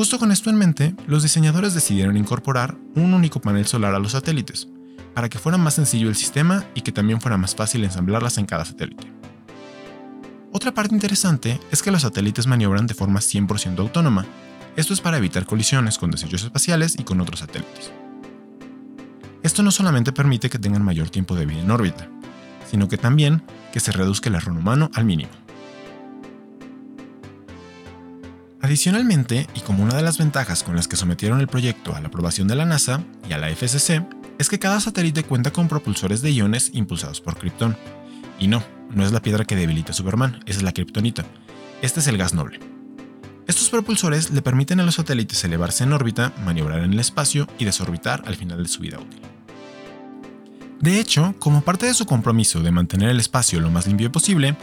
Justo 0.00 0.18
con 0.18 0.32
esto 0.32 0.48
en 0.48 0.56
mente, 0.56 0.94
los 1.06 1.22
diseñadores 1.22 1.74
decidieron 1.74 2.16
incorporar 2.16 2.74
un 2.94 3.12
único 3.12 3.38
panel 3.38 3.66
solar 3.66 3.94
a 3.94 3.98
los 3.98 4.12
satélites, 4.12 4.66
para 5.12 5.28
que 5.28 5.38
fuera 5.38 5.58
más 5.58 5.74
sencillo 5.74 6.08
el 6.08 6.16
sistema 6.16 6.64
y 6.74 6.80
que 6.80 6.90
también 6.90 7.20
fuera 7.20 7.36
más 7.36 7.54
fácil 7.54 7.84
ensamblarlas 7.84 8.38
en 8.38 8.46
cada 8.46 8.64
satélite. 8.64 9.12
Otra 10.52 10.72
parte 10.72 10.94
interesante 10.94 11.60
es 11.70 11.82
que 11.82 11.90
los 11.90 12.00
satélites 12.00 12.46
maniobran 12.46 12.86
de 12.86 12.94
forma 12.94 13.20
100% 13.20 13.78
autónoma. 13.78 14.24
Esto 14.74 14.94
es 14.94 15.02
para 15.02 15.18
evitar 15.18 15.44
colisiones 15.44 15.98
con 15.98 16.10
desechos 16.10 16.44
espaciales 16.44 16.96
y 16.98 17.04
con 17.04 17.20
otros 17.20 17.40
satélites. 17.40 17.92
Esto 19.42 19.62
no 19.62 19.70
solamente 19.70 20.14
permite 20.14 20.48
que 20.48 20.58
tengan 20.58 20.82
mayor 20.82 21.10
tiempo 21.10 21.34
de 21.34 21.44
vida 21.44 21.60
en 21.60 21.70
órbita, 21.70 22.08
sino 22.70 22.88
que 22.88 22.96
también 22.96 23.42
que 23.70 23.80
se 23.80 23.92
reduzca 23.92 24.30
el 24.30 24.36
error 24.36 24.56
humano 24.56 24.90
al 24.94 25.04
mínimo. 25.04 25.49
Adicionalmente, 28.70 29.48
y 29.56 29.60
como 29.62 29.82
una 29.82 29.96
de 29.96 30.02
las 30.04 30.16
ventajas 30.16 30.62
con 30.62 30.76
las 30.76 30.86
que 30.86 30.94
sometieron 30.94 31.40
el 31.40 31.48
proyecto 31.48 31.92
a 31.92 32.00
la 32.00 32.06
aprobación 32.06 32.46
de 32.46 32.54
la 32.54 32.64
NASA 32.64 33.02
y 33.28 33.32
a 33.32 33.38
la 33.38 33.48
FCC, 33.48 34.06
es 34.38 34.48
que 34.48 34.60
cada 34.60 34.78
satélite 34.78 35.24
cuenta 35.24 35.52
con 35.52 35.66
propulsores 35.66 36.22
de 36.22 36.30
iones 36.30 36.70
impulsados 36.72 37.20
por 37.20 37.36
Krypton. 37.36 37.76
Y 38.38 38.46
no, 38.46 38.62
no 38.94 39.04
es 39.04 39.10
la 39.10 39.22
piedra 39.22 39.44
que 39.44 39.56
debilita 39.56 39.90
a 39.90 39.94
Superman, 39.94 40.38
es 40.46 40.62
la 40.62 40.70
kriptonita. 40.70 41.24
Este 41.82 41.98
es 41.98 42.06
el 42.06 42.16
gas 42.16 42.32
noble. 42.32 42.60
Estos 43.48 43.70
propulsores 43.70 44.30
le 44.30 44.40
permiten 44.40 44.78
a 44.78 44.84
los 44.84 44.94
satélites 44.94 45.42
elevarse 45.42 45.82
en 45.82 45.92
órbita, 45.92 46.32
maniobrar 46.44 46.84
en 46.84 46.92
el 46.92 47.00
espacio 47.00 47.48
y 47.58 47.64
desorbitar 47.64 48.22
al 48.24 48.36
final 48.36 48.62
de 48.62 48.68
su 48.68 48.82
vida 48.82 49.00
útil. 49.00 49.20
De 50.78 51.00
hecho, 51.00 51.34
como 51.40 51.62
parte 51.62 51.86
de 51.86 51.94
su 51.94 52.06
compromiso 52.06 52.62
de 52.62 52.70
mantener 52.70 53.08
el 53.08 53.18
espacio 53.18 53.58
lo 53.58 53.72
más 53.72 53.88
limpio 53.88 54.12
posible, 54.12 54.56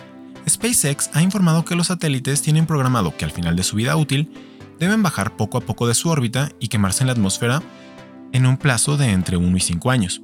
SpaceX 0.47 1.09
ha 1.13 1.21
informado 1.21 1.65
que 1.65 1.75
los 1.75 1.87
satélites 1.87 2.41
tienen 2.41 2.65
programado 2.65 3.15
que 3.17 3.25
al 3.25 3.31
final 3.31 3.55
de 3.55 3.63
su 3.63 3.75
vida 3.75 3.95
útil 3.95 4.31
deben 4.79 5.03
bajar 5.03 5.35
poco 5.35 5.57
a 5.57 5.61
poco 5.61 5.87
de 5.87 5.95
su 5.95 6.09
órbita 6.09 6.51
y 6.59 6.69
quemarse 6.69 7.03
en 7.03 7.07
la 7.07 7.13
atmósfera 7.13 7.61
en 8.31 8.45
un 8.45 8.57
plazo 8.57 8.97
de 8.97 9.11
entre 9.11 9.37
1 9.37 9.57
y 9.57 9.59
5 9.59 9.91
años. 9.91 10.21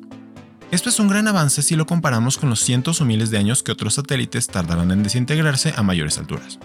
Esto 0.71 0.89
es 0.89 0.99
un 0.99 1.07
gran 1.07 1.27
avance 1.27 1.61
si 1.61 1.75
lo 1.75 1.85
comparamos 1.85 2.37
con 2.37 2.49
los 2.49 2.61
cientos 2.61 3.01
o 3.01 3.05
miles 3.05 3.29
de 3.31 3.37
años 3.37 3.63
que 3.63 3.71
otros 3.71 3.95
satélites 3.95 4.47
tardarán 4.47 4.91
en 4.91 5.03
desintegrarse 5.03 5.73
a 5.75 5.83
mayores 5.83 6.17
alturas. 6.17 6.59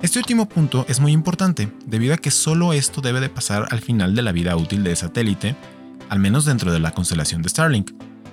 Este 0.00 0.18
último 0.18 0.48
punto 0.48 0.84
es 0.88 1.00
muy 1.00 1.12
importante, 1.12 1.72
debido 1.86 2.14
a 2.14 2.18
que 2.18 2.30
solo 2.30 2.72
esto 2.72 3.00
debe 3.00 3.20
de 3.20 3.28
pasar 3.28 3.68
al 3.70 3.80
final 3.80 4.14
de 4.14 4.22
la 4.22 4.32
vida 4.32 4.56
útil 4.56 4.82
del 4.82 4.96
satélite, 4.96 5.56
al 6.08 6.18
menos 6.18 6.44
dentro 6.44 6.72
de 6.72 6.80
la 6.80 6.90
constelación 6.90 7.40
de 7.42 7.48
Starlink. 7.48 7.92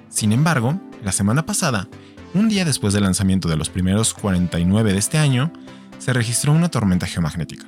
Sin 0.10 0.32
embargo, 0.32 0.80
la 1.04 1.12
semana 1.12 1.46
pasada, 1.46 1.88
un 2.34 2.50
día 2.50 2.66
después 2.66 2.94
del 2.94 3.04
lanzamiento 3.04 3.48
de 3.48 3.58
los 3.58 3.70
primeros 3.70 4.14
49 4.14 4.94
de 4.94 5.00
este 5.00 5.18
año, 5.18 5.52
se 5.98 6.14
registró 6.14 6.54
una 6.54 6.70
tormenta 6.70 7.08
geomagnética. 7.08 7.66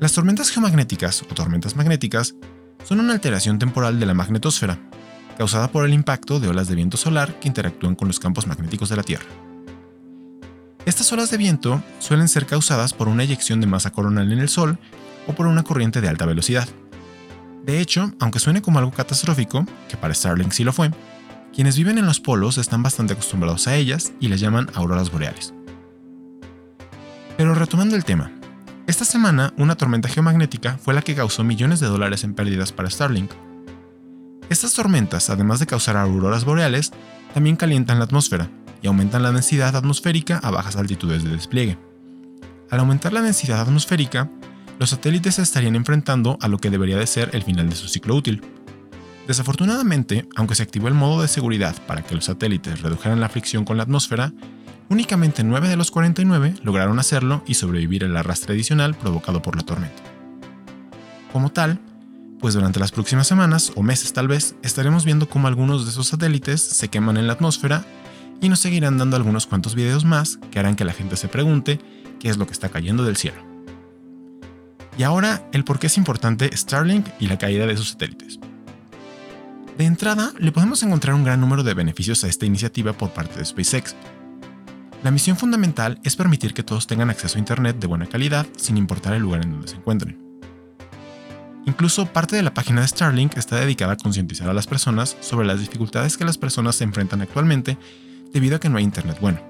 Las 0.00 0.12
tormentas 0.12 0.50
geomagnéticas 0.50 1.22
o 1.22 1.26
tormentas 1.26 1.76
magnéticas 1.76 2.34
son 2.84 3.00
una 3.00 3.12
alteración 3.12 3.58
temporal 3.58 4.00
de 4.00 4.06
la 4.06 4.14
magnetosfera, 4.14 4.78
causada 5.38 5.68
por 5.68 5.84
el 5.84 5.94
impacto 5.94 6.40
de 6.40 6.48
olas 6.48 6.68
de 6.68 6.74
viento 6.74 6.96
solar 6.96 7.38
que 7.40 7.48
interactúan 7.48 7.94
con 7.94 8.08
los 8.08 8.20
campos 8.20 8.46
magnéticos 8.46 8.88
de 8.88 8.96
la 8.96 9.02
Tierra. 9.02 9.26
Estas 10.86 11.10
olas 11.12 11.30
de 11.30 11.38
viento 11.38 11.82
suelen 11.98 12.28
ser 12.28 12.46
causadas 12.46 12.92
por 12.92 13.08
una 13.08 13.22
eyección 13.22 13.60
de 13.60 13.66
masa 13.66 13.90
coronal 13.90 14.30
en 14.32 14.38
el 14.38 14.48
Sol 14.48 14.78
o 15.26 15.32
por 15.32 15.46
una 15.46 15.62
corriente 15.62 16.00
de 16.00 16.08
alta 16.08 16.26
velocidad. 16.26 16.68
De 17.64 17.80
hecho, 17.80 18.12
aunque 18.20 18.38
suene 18.38 18.60
como 18.60 18.78
algo 18.78 18.90
catastrófico, 18.90 19.64
que 19.88 19.96
para 19.96 20.12
Starlink 20.12 20.52
sí 20.52 20.64
lo 20.64 20.74
fue, 20.74 20.90
quienes 21.54 21.78
viven 21.78 21.98
en 21.98 22.06
los 22.06 22.20
polos 22.20 22.58
están 22.58 22.82
bastante 22.82 23.12
acostumbrados 23.12 23.68
a 23.68 23.76
ellas 23.76 24.12
y 24.18 24.28
les 24.28 24.40
llaman 24.40 24.68
auroras 24.74 25.12
boreales. 25.12 25.54
Pero 27.36 27.54
retomando 27.54 27.96
el 27.96 28.04
tema, 28.04 28.32
esta 28.86 29.04
semana 29.04 29.54
una 29.56 29.76
tormenta 29.76 30.08
geomagnética 30.08 30.78
fue 30.78 30.94
la 30.94 31.02
que 31.02 31.14
causó 31.14 31.44
millones 31.44 31.80
de 31.80 31.86
dólares 31.86 32.24
en 32.24 32.34
pérdidas 32.34 32.72
para 32.72 32.90
Starlink. 32.90 33.30
Estas 34.50 34.74
tormentas, 34.74 35.30
además 35.30 35.60
de 35.60 35.66
causar 35.66 35.96
auroras 35.96 36.44
boreales, 36.44 36.92
también 37.32 37.56
calientan 37.56 37.98
la 37.98 38.04
atmósfera 38.04 38.50
y 38.82 38.88
aumentan 38.88 39.22
la 39.22 39.32
densidad 39.32 39.74
atmosférica 39.74 40.38
a 40.38 40.50
bajas 40.50 40.76
altitudes 40.76 41.24
de 41.24 41.30
despliegue. 41.30 41.78
Al 42.70 42.80
aumentar 42.80 43.12
la 43.12 43.22
densidad 43.22 43.60
atmosférica, 43.60 44.30
los 44.78 44.90
satélites 44.90 45.36
se 45.36 45.42
estarían 45.42 45.76
enfrentando 45.76 46.36
a 46.40 46.48
lo 46.48 46.58
que 46.58 46.70
debería 46.70 46.98
de 46.98 47.06
ser 47.06 47.30
el 47.32 47.42
final 47.42 47.70
de 47.70 47.76
su 47.76 47.88
ciclo 47.88 48.16
útil, 48.16 48.42
Desafortunadamente, 49.26 50.28
aunque 50.36 50.54
se 50.54 50.62
activó 50.62 50.88
el 50.88 50.94
modo 50.94 51.22
de 51.22 51.28
seguridad 51.28 51.74
para 51.86 52.02
que 52.02 52.14
los 52.14 52.26
satélites 52.26 52.82
redujeran 52.82 53.20
la 53.20 53.30
fricción 53.30 53.64
con 53.64 53.78
la 53.78 53.84
atmósfera, 53.84 54.32
únicamente 54.90 55.42
9 55.42 55.68
de 55.68 55.76
los 55.76 55.90
49 55.90 56.56
lograron 56.62 56.98
hacerlo 56.98 57.42
y 57.46 57.54
sobrevivir 57.54 58.04
al 58.04 58.16
arrastre 58.16 58.52
adicional 58.52 58.94
provocado 58.94 59.40
por 59.40 59.56
la 59.56 59.62
tormenta. 59.62 60.02
Como 61.32 61.50
tal, 61.50 61.80
pues 62.38 62.52
durante 62.52 62.80
las 62.80 62.92
próximas 62.92 63.26
semanas 63.26 63.72
o 63.74 63.82
meses 63.82 64.12
tal 64.12 64.28
vez 64.28 64.56
estaremos 64.62 65.06
viendo 65.06 65.28
cómo 65.28 65.48
algunos 65.48 65.86
de 65.86 65.90
esos 65.90 66.08
satélites 66.08 66.60
se 66.60 66.88
queman 66.88 67.16
en 67.16 67.26
la 67.26 67.32
atmósfera 67.32 67.86
y 68.42 68.50
nos 68.50 68.60
seguirán 68.60 68.98
dando 68.98 69.16
algunos 69.16 69.46
cuantos 69.46 69.74
videos 69.74 70.04
más 70.04 70.38
que 70.50 70.58
harán 70.58 70.76
que 70.76 70.84
la 70.84 70.92
gente 70.92 71.16
se 71.16 71.28
pregunte 71.28 71.80
qué 72.20 72.28
es 72.28 72.36
lo 72.36 72.46
que 72.46 72.52
está 72.52 72.68
cayendo 72.68 73.04
del 73.04 73.16
cielo. 73.16 73.38
Y 74.98 75.02
ahora 75.02 75.48
el 75.52 75.64
por 75.64 75.78
qué 75.78 75.86
es 75.86 75.96
importante 75.96 76.54
Starlink 76.54 77.06
y 77.18 77.26
la 77.26 77.38
caída 77.38 77.66
de 77.66 77.76
sus 77.76 77.90
satélites. 77.90 78.38
De 79.76 79.84
entrada, 79.84 80.32
le 80.38 80.52
podemos 80.52 80.82
encontrar 80.84 81.16
un 81.16 81.24
gran 81.24 81.40
número 81.40 81.64
de 81.64 81.74
beneficios 81.74 82.22
a 82.22 82.28
esta 82.28 82.46
iniciativa 82.46 82.92
por 82.92 83.10
parte 83.10 83.38
de 83.38 83.44
SpaceX. 83.44 83.96
La 85.02 85.10
misión 85.10 85.36
fundamental 85.36 85.98
es 86.04 86.14
permitir 86.14 86.54
que 86.54 86.62
todos 86.62 86.86
tengan 86.86 87.10
acceso 87.10 87.36
a 87.36 87.40
Internet 87.40 87.78
de 87.80 87.88
buena 87.88 88.06
calidad 88.06 88.46
sin 88.56 88.76
importar 88.76 89.14
el 89.14 89.22
lugar 89.22 89.42
en 89.42 89.50
donde 89.50 89.66
se 89.66 89.76
encuentren. 89.76 90.16
Incluso 91.66 92.06
parte 92.06 92.36
de 92.36 92.42
la 92.42 92.54
página 92.54 92.82
de 92.82 92.88
Starlink 92.88 93.36
está 93.36 93.56
dedicada 93.56 93.94
a 93.94 93.96
concientizar 93.96 94.48
a 94.48 94.54
las 94.54 94.68
personas 94.68 95.16
sobre 95.20 95.46
las 95.46 95.58
dificultades 95.58 96.16
que 96.16 96.24
las 96.24 96.38
personas 96.38 96.76
se 96.76 96.84
enfrentan 96.84 97.22
actualmente 97.22 97.76
debido 98.32 98.56
a 98.56 98.60
que 98.60 98.68
no 98.68 98.78
hay 98.78 98.84
Internet 98.84 99.18
bueno. 99.20 99.40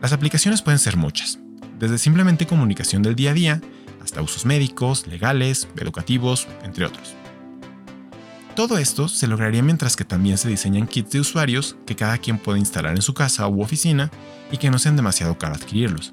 Las 0.00 0.12
aplicaciones 0.12 0.62
pueden 0.62 0.78
ser 0.78 0.96
muchas, 0.96 1.40
desde 1.80 1.98
simplemente 1.98 2.46
comunicación 2.46 3.02
del 3.02 3.16
día 3.16 3.32
a 3.32 3.34
día 3.34 3.60
hasta 4.02 4.22
usos 4.22 4.44
médicos, 4.44 5.08
legales, 5.08 5.66
educativos, 5.76 6.46
entre 6.62 6.84
otros. 6.84 7.14
Todo 8.54 8.78
esto 8.78 9.08
se 9.08 9.26
lograría 9.26 9.64
mientras 9.64 9.96
que 9.96 10.04
también 10.04 10.38
se 10.38 10.48
diseñan 10.48 10.86
kits 10.86 11.10
de 11.10 11.20
usuarios 11.20 11.76
que 11.86 11.96
cada 11.96 12.18
quien 12.18 12.38
puede 12.38 12.60
instalar 12.60 12.94
en 12.94 13.02
su 13.02 13.12
casa 13.12 13.48
u 13.48 13.60
oficina 13.60 14.12
y 14.52 14.58
que 14.58 14.70
no 14.70 14.78
sean 14.78 14.94
demasiado 14.94 15.36
caro 15.36 15.56
adquirirlos. 15.56 16.12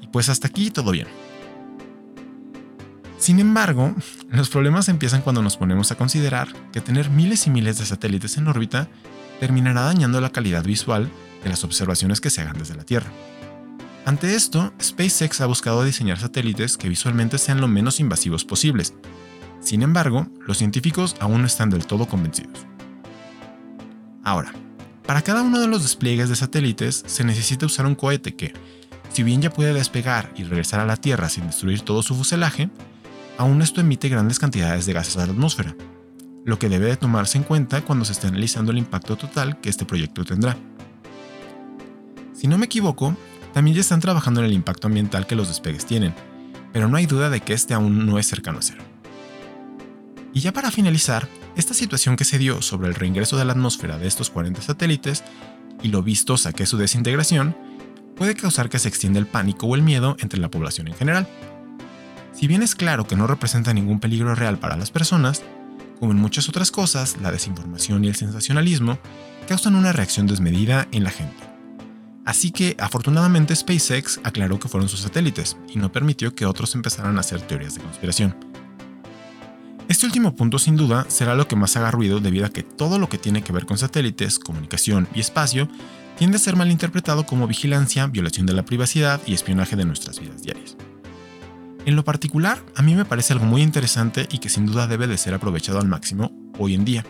Y 0.00 0.08
pues 0.08 0.28
hasta 0.28 0.48
aquí 0.48 0.72
todo 0.72 0.90
bien. 0.90 1.06
Sin 3.18 3.38
embargo, 3.38 3.94
los 4.30 4.48
problemas 4.48 4.88
empiezan 4.88 5.22
cuando 5.22 5.40
nos 5.40 5.56
ponemos 5.56 5.92
a 5.92 5.94
considerar 5.94 6.48
que 6.72 6.80
tener 6.80 7.10
miles 7.10 7.46
y 7.46 7.50
miles 7.50 7.78
de 7.78 7.86
satélites 7.86 8.36
en 8.38 8.48
órbita 8.48 8.88
terminará 9.38 9.82
dañando 9.82 10.20
la 10.20 10.30
calidad 10.30 10.64
visual 10.64 11.08
de 11.44 11.50
las 11.50 11.62
observaciones 11.62 12.20
que 12.20 12.30
se 12.30 12.40
hagan 12.40 12.58
desde 12.58 12.74
la 12.74 12.84
Tierra. 12.84 13.10
Ante 14.04 14.34
esto, 14.34 14.72
SpaceX 14.82 15.40
ha 15.40 15.46
buscado 15.46 15.84
diseñar 15.84 16.18
satélites 16.18 16.76
que 16.76 16.88
visualmente 16.88 17.38
sean 17.38 17.60
lo 17.60 17.68
menos 17.68 18.00
invasivos 18.00 18.44
posibles, 18.44 18.94
sin 19.66 19.82
embargo, 19.82 20.28
los 20.46 20.58
científicos 20.58 21.16
aún 21.18 21.40
no 21.40 21.46
están 21.48 21.70
del 21.70 21.86
todo 21.86 22.06
convencidos. 22.06 22.64
Ahora, 24.22 24.52
para 25.04 25.22
cada 25.22 25.42
uno 25.42 25.58
de 25.58 25.66
los 25.66 25.82
despliegues 25.82 26.28
de 26.28 26.36
satélites 26.36 27.02
se 27.04 27.24
necesita 27.24 27.66
usar 27.66 27.84
un 27.84 27.96
cohete 27.96 28.36
que, 28.36 28.54
si 29.12 29.24
bien 29.24 29.42
ya 29.42 29.50
puede 29.50 29.74
despegar 29.74 30.32
y 30.36 30.44
regresar 30.44 30.78
a 30.78 30.86
la 30.86 30.96
Tierra 30.96 31.28
sin 31.28 31.48
destruir 31.48 31.80
todo 31.80 32.04
su 32.04 32.14
fuselaje, 32.14 32.70
aún 33.38 33.60
esto 33.60 33.80
emite 33.80 34.08
grandes 34.08 34.38
cantidades 34.38 34.86
de 34.86 34.92
gases 34.92 35.16
a 35.16 35.26
la 35.26 35.32
atmósfera, 35.32 35.74
lo 36.44 36.60
que 36.60 36.68
debe 36.68 36.86
de 36.86 36.96
tomarse 36.96 37.36
en 37.36 37.42
cuenta 37.42 37.80
cuando 37.80 38.04
se 38.04 38.12
esté 38.12 38.28
analizando 38.28 38.70
el 38.70 38.78
impacto 38.78 39.16
total 39.16 39.60
que 39.60 39.68
este 39.68 39.84
proyecto 39.84 40.24
tendrá. 40.24 40.56
Si 42.34 42.46
no 42.46 42.56
me 42.56 42.66
equivoco, 42.66 43.16
también 43.52 43.74
ya 43.74 43.80
están 43.80 43.98
trabajando 43.98 44.38
en 44.38 44.46
el 44.46 44.52
impacto 44.52 44.86
ambiental 44.86 45.26
que 45.26 45.34
los 45.34 45.48
despegues 45.48 45.86
tienen, 45.86 46.14
pero 46.72 46.88
no 46.88 46.98
hay 46.98 47.06
duda 47.06 47.30
de 47.30 47.40
que 47.40 47.52
este 47.52 47.74
aún 47.74 48.06
no 48.06 48.20
es 48.20 48.28
cercano 48.28 48.60
a 48.60 48.62
cero. 48.62 48.95
Y 50.36 50.40
ya 50.40 50.52
para 50.52 50.70
finalizar, 50.70 51.26
esta 51.56 51.72
situación 51.72 52.14
que 52.14 52.24
se 52.24 52.36
dio 52.36 52.60
sobre 52.60 52.88
el 52.88 52.94
reingreso 52.94 53.38
de 53.38 53.46
la 53.46 53.52
atmósfera 53.52 53.96
de 53.96 54.06
estos 54.06 54.28
40 54.28 54.60
satélites 54.60 55.24
y 55.82 55.88
lo 55.88 56.02
vistosa 56.02 56.52
que 56.52 56.64
es 56.64 56.68
su 56.68 56.76
desintegración, 56.76 57.56
puede 58.16 58.34
causar 58.34 58.68
que 58.68 58.78
se 58.78 58.88
extienda 58.88 59.18
el 59.18 59.26
pánico 59.26 59.66
o 59.66 59.74
el 59.74 59.80
miedo 59.80 60.14
entre 60.20 60.38
la 60.38 60.50
población 60.50 60.88
en 60.88 60.94
general. 60.94 61.26
Si 62.34 62.46
bien 62.48 62.62
es 62.62 62.74
claro 62.74 63.06
que 63.06 63.16
no 63.16 63.26
representa 63.26 63.72
ningún 63.72 63.98
peligro 63.98 64.34
real 64.34 64.58
para 64.58 64.76
las 64.76 64.90
personas, 64.90 65.42
como 65.98 66.12
en 66.12 66.18
muchas 66.18 66.50
otras 66.50 66.70
cosas, 66.70 67.16
la 67.22 67.32
desinformación 67.32 68.04
y 68.04 68.08
el 68.08 68.14
sensacionalismo 68.14 68.98
causan 69.48 69.74
una 69.74 69.92
reacción 69.92 70.26
desmedida 70.26 70.86
en 70.92 71.04
la 71.04 71.12
gente. 71.12 71.44
Así 72.26 72.50
que, 72.50 72.76
afortunadamente, 72.78 73.56
SpaceX 73.56 74.20
aclaró 74.22 74.58
que 74.58 74.68
fueron 74.68 74.90
sus 74.90 75.00
satélites 75.00 75.56
y 75.72 75.78
no 75.78 75.92
permitió 75.92 76.34
que 76.34 76.44
otros 76.44 76.74
empezaran 76.74 77.16
a 77.16 77.20
hacer 77.20 77.40
teorías 77.40 77.76
de 77.76 77.80
conspiración. 77.80 78.45
Este 79.88 80.06
último 80.06 80.34
punto, 80.34 80.58
sin 80.58 80.76
duda, 80.76 81.06
será 81.08 81.34
lo 81.34 81.46
que 81.46 81.56
más 81.56 81.76
haga 81.76 81.90
ruido 81.90 82.20
debido 82.20 82.46
a 82.46 82.50
que 82.50 82.62
todo 82.62 82.98
lo 82.98 83.08
que 83.08 83.18
tiene 83.18 83.42
que 83.42 83.52
ver 83.52 83.66
con 83.66 83.78
satélites, 83.78 84.38
comunicación 84.38 85.08
y 85.14 85.20
espacio 85.20 85.68
tiende 86.18 86.36
a 86.36 86.40
ser 86.40 86.56
malinterpretado 86.56 87.24
como 87.24 87.46
vigilancia, 87.46 88.06
violación 88.06 88.46
de 88.46 88.54
la 88.54 88.64
privacidad 88.64 89.20
y 89.26 89.34
espionaje 89.34 89.76
de 89.76 89.84
nuestras 89.84 90.18
vidas 90.18 90.42
diarias. 90.42 90.76
En 91.84 91.94
lo 91.94 92.04
particular, 92.04 92.64
a 92.74 92.82
mí 92.82 92.94
me 92.94 93.04
parece 93.04 93.32
algo 93.32 93.44
muy 93.44 93.62
interesante 93.62 94.26
y 94.32 94.38
que 94.38 94.48
sin 94.48 94.66
duda 94.66 94.88
debe 94.88 95.06
de 95.06 95.18
ser 95.18 95.34
aprovechado 95.34 95.78
al 95.78 95.86
máximo 95.86 96.32
hoy 96.58 96.74
en 96.74 96.84
día 96.84 97.04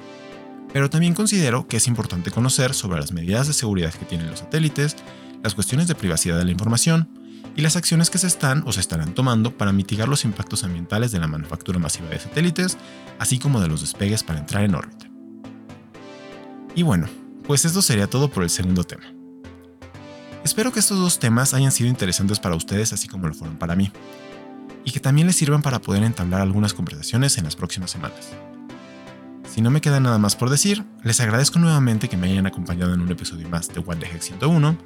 pero 0.76 0.90
también 0.90 1.14
considero 1.14 1.66
que 1.66 1.78
es 1.78 1.86
importante 1.86 2.30
conocer 2.30 2.74
sobre 2.74 3.00
las 3.00 3.10
medidas 3.10 3.46
de 3.46 3.54
seguridad 3.54 3.94
que 3.94 4.04
tienen 4.04 4.28
los 4.28 4.40
satélites, 4.40 4.96
las 5.42 5.54
cuestiones 5.54 5.88
de 5.88 5.94
privacidad 5.94 6.38
de 6.38 6.44
la 6.44 6.50
información 6.50 7.08
y 7.56 7.62
las 7.62 7.76
acciones 7.76 8.10
que 8.10 8.18
se 8.18 8.26
están 8.26 8.62
o 8.66 8.72
se 8.72 8.80
estarán 8.80 9.14
tomando 9.14 9.56
para 9.56 9.72
mitigar 9.72 10.08
los 10.08 10.24
impactos 10.24 10.62
ambientales 10.64 11.10
de 11.10 11.18
la 11.18 11.26
manufactura 11.26 11.78
masiva 11.78 12.08
de 12.08 12.18
satélites, 12.18 12.76
así 13.18 13.38
como 13.38 13.60
de 13.60 13.68
los 13.68 13.80
despegues 13.80 14.22
para 14.22 14.40
entrar 14.40 14.64
en 14.64 14.74
órbita. 14.74 15.08
Y 16.74 16.82
bueno, 16.82 17.08
pues 17.46 17.64
esto 17.64 17.80
sería 17.80 18.08
todo 18.08 18.30
por 18.30 18.42
el 18.42 18.50
segundo 18.50 18.84
tema. 18.84 19.04
Espero 20.44 20.72
que 20.72 20.80
estos 20.80 20.98
dos 20.98 21.18
temas 21.18 21.54
hayan 21.54 21.72
sido 21.72 21.88
interesantes 21.88 22.38
para 22.38 22.54
ustedes 22.54 22.92
así 22.92 23.08
como 23.08 23.26
lo 23.26 23.34
fueron 23.34 23.56
para 23.56 23.74
mí, 23.74 23.90
y 24.84 24.92
que 24.92 25.00
también 25.00 25.26
les 25.26 25.36
sirvan 25.36 25.62
para 25.62 25.80
poder 25.80 26.04
entablar 26.04 26.42
algunas 26.42 26.74
conversaciones 26.74 27.38
en 27.38 27.44
las 27.44 27.56
próximas 27.56 27.90
semanas. 27.90 28.30
Si 29.56 29.62
no 29.62 29.70
me 29.70 29.80
queda 29.80 30.00
nada 30.00 30.18
más 30.18 30.36
por 30.36 30.50
decir, 30.50 30.84
les 31.02 31.18
agradezco 31.20 31.58
nuevamente 31.58 32.08
que 32.10 32.16
me 32.18 32.30
hayan 32.30 32.46
acompañado 32.46 32.92
en 32.92 33.00
un 33.00 33.10
episodio 33.10 33.48
más 33.48 33.68
de 33.68 33.80
What 33.80 33.96
the 33.96 34.06
Heck 34.06 34.20
101. 34.20 34.76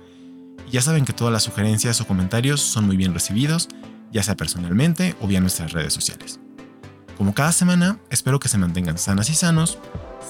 Ya 0.70 0.80
saben 0.80 1.04
que 1.04 1.12
todas 1.12 1.32
las 1.32 1.42
sugerencias 1.42 2.00
o 2.00 2.06
comentarios 2.06 2.60
son 2.60 2.86
muy 2.86 2.96
bien 2.96 3.12
recibidos, 3.12 3.68
ya 4.12 4.22
sea 4.22 4.36
personalmente 4.36 5.16
o 5.20 5.26
vía 5.26 5.40
nuestras 5.40 5.72
redes 5.72 5.92
sociales. 5.92 6.40
Como 7.16 7.34
cada 7.34 7.52
semana, 7.52 7.98
espero 8.08 8.40
que 8.40 8.48
se 8.48 8.58
mantengan 8.58 8.98
sanas 8.98 9.28
y 9.30 9.34
sanos, 9.34 9.78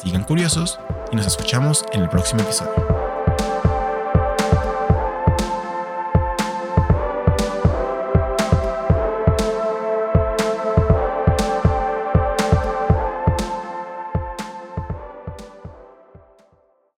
sigan 0.02 0.24
curiosos 0.24 0.78
y 1.12 1.16
nos 1.16 1.26
escuchamos 1.26 1.84
en 1.92 2.02
el 2.02 2.08
próximo 2.08 2.40
episodio. 2.40 2.99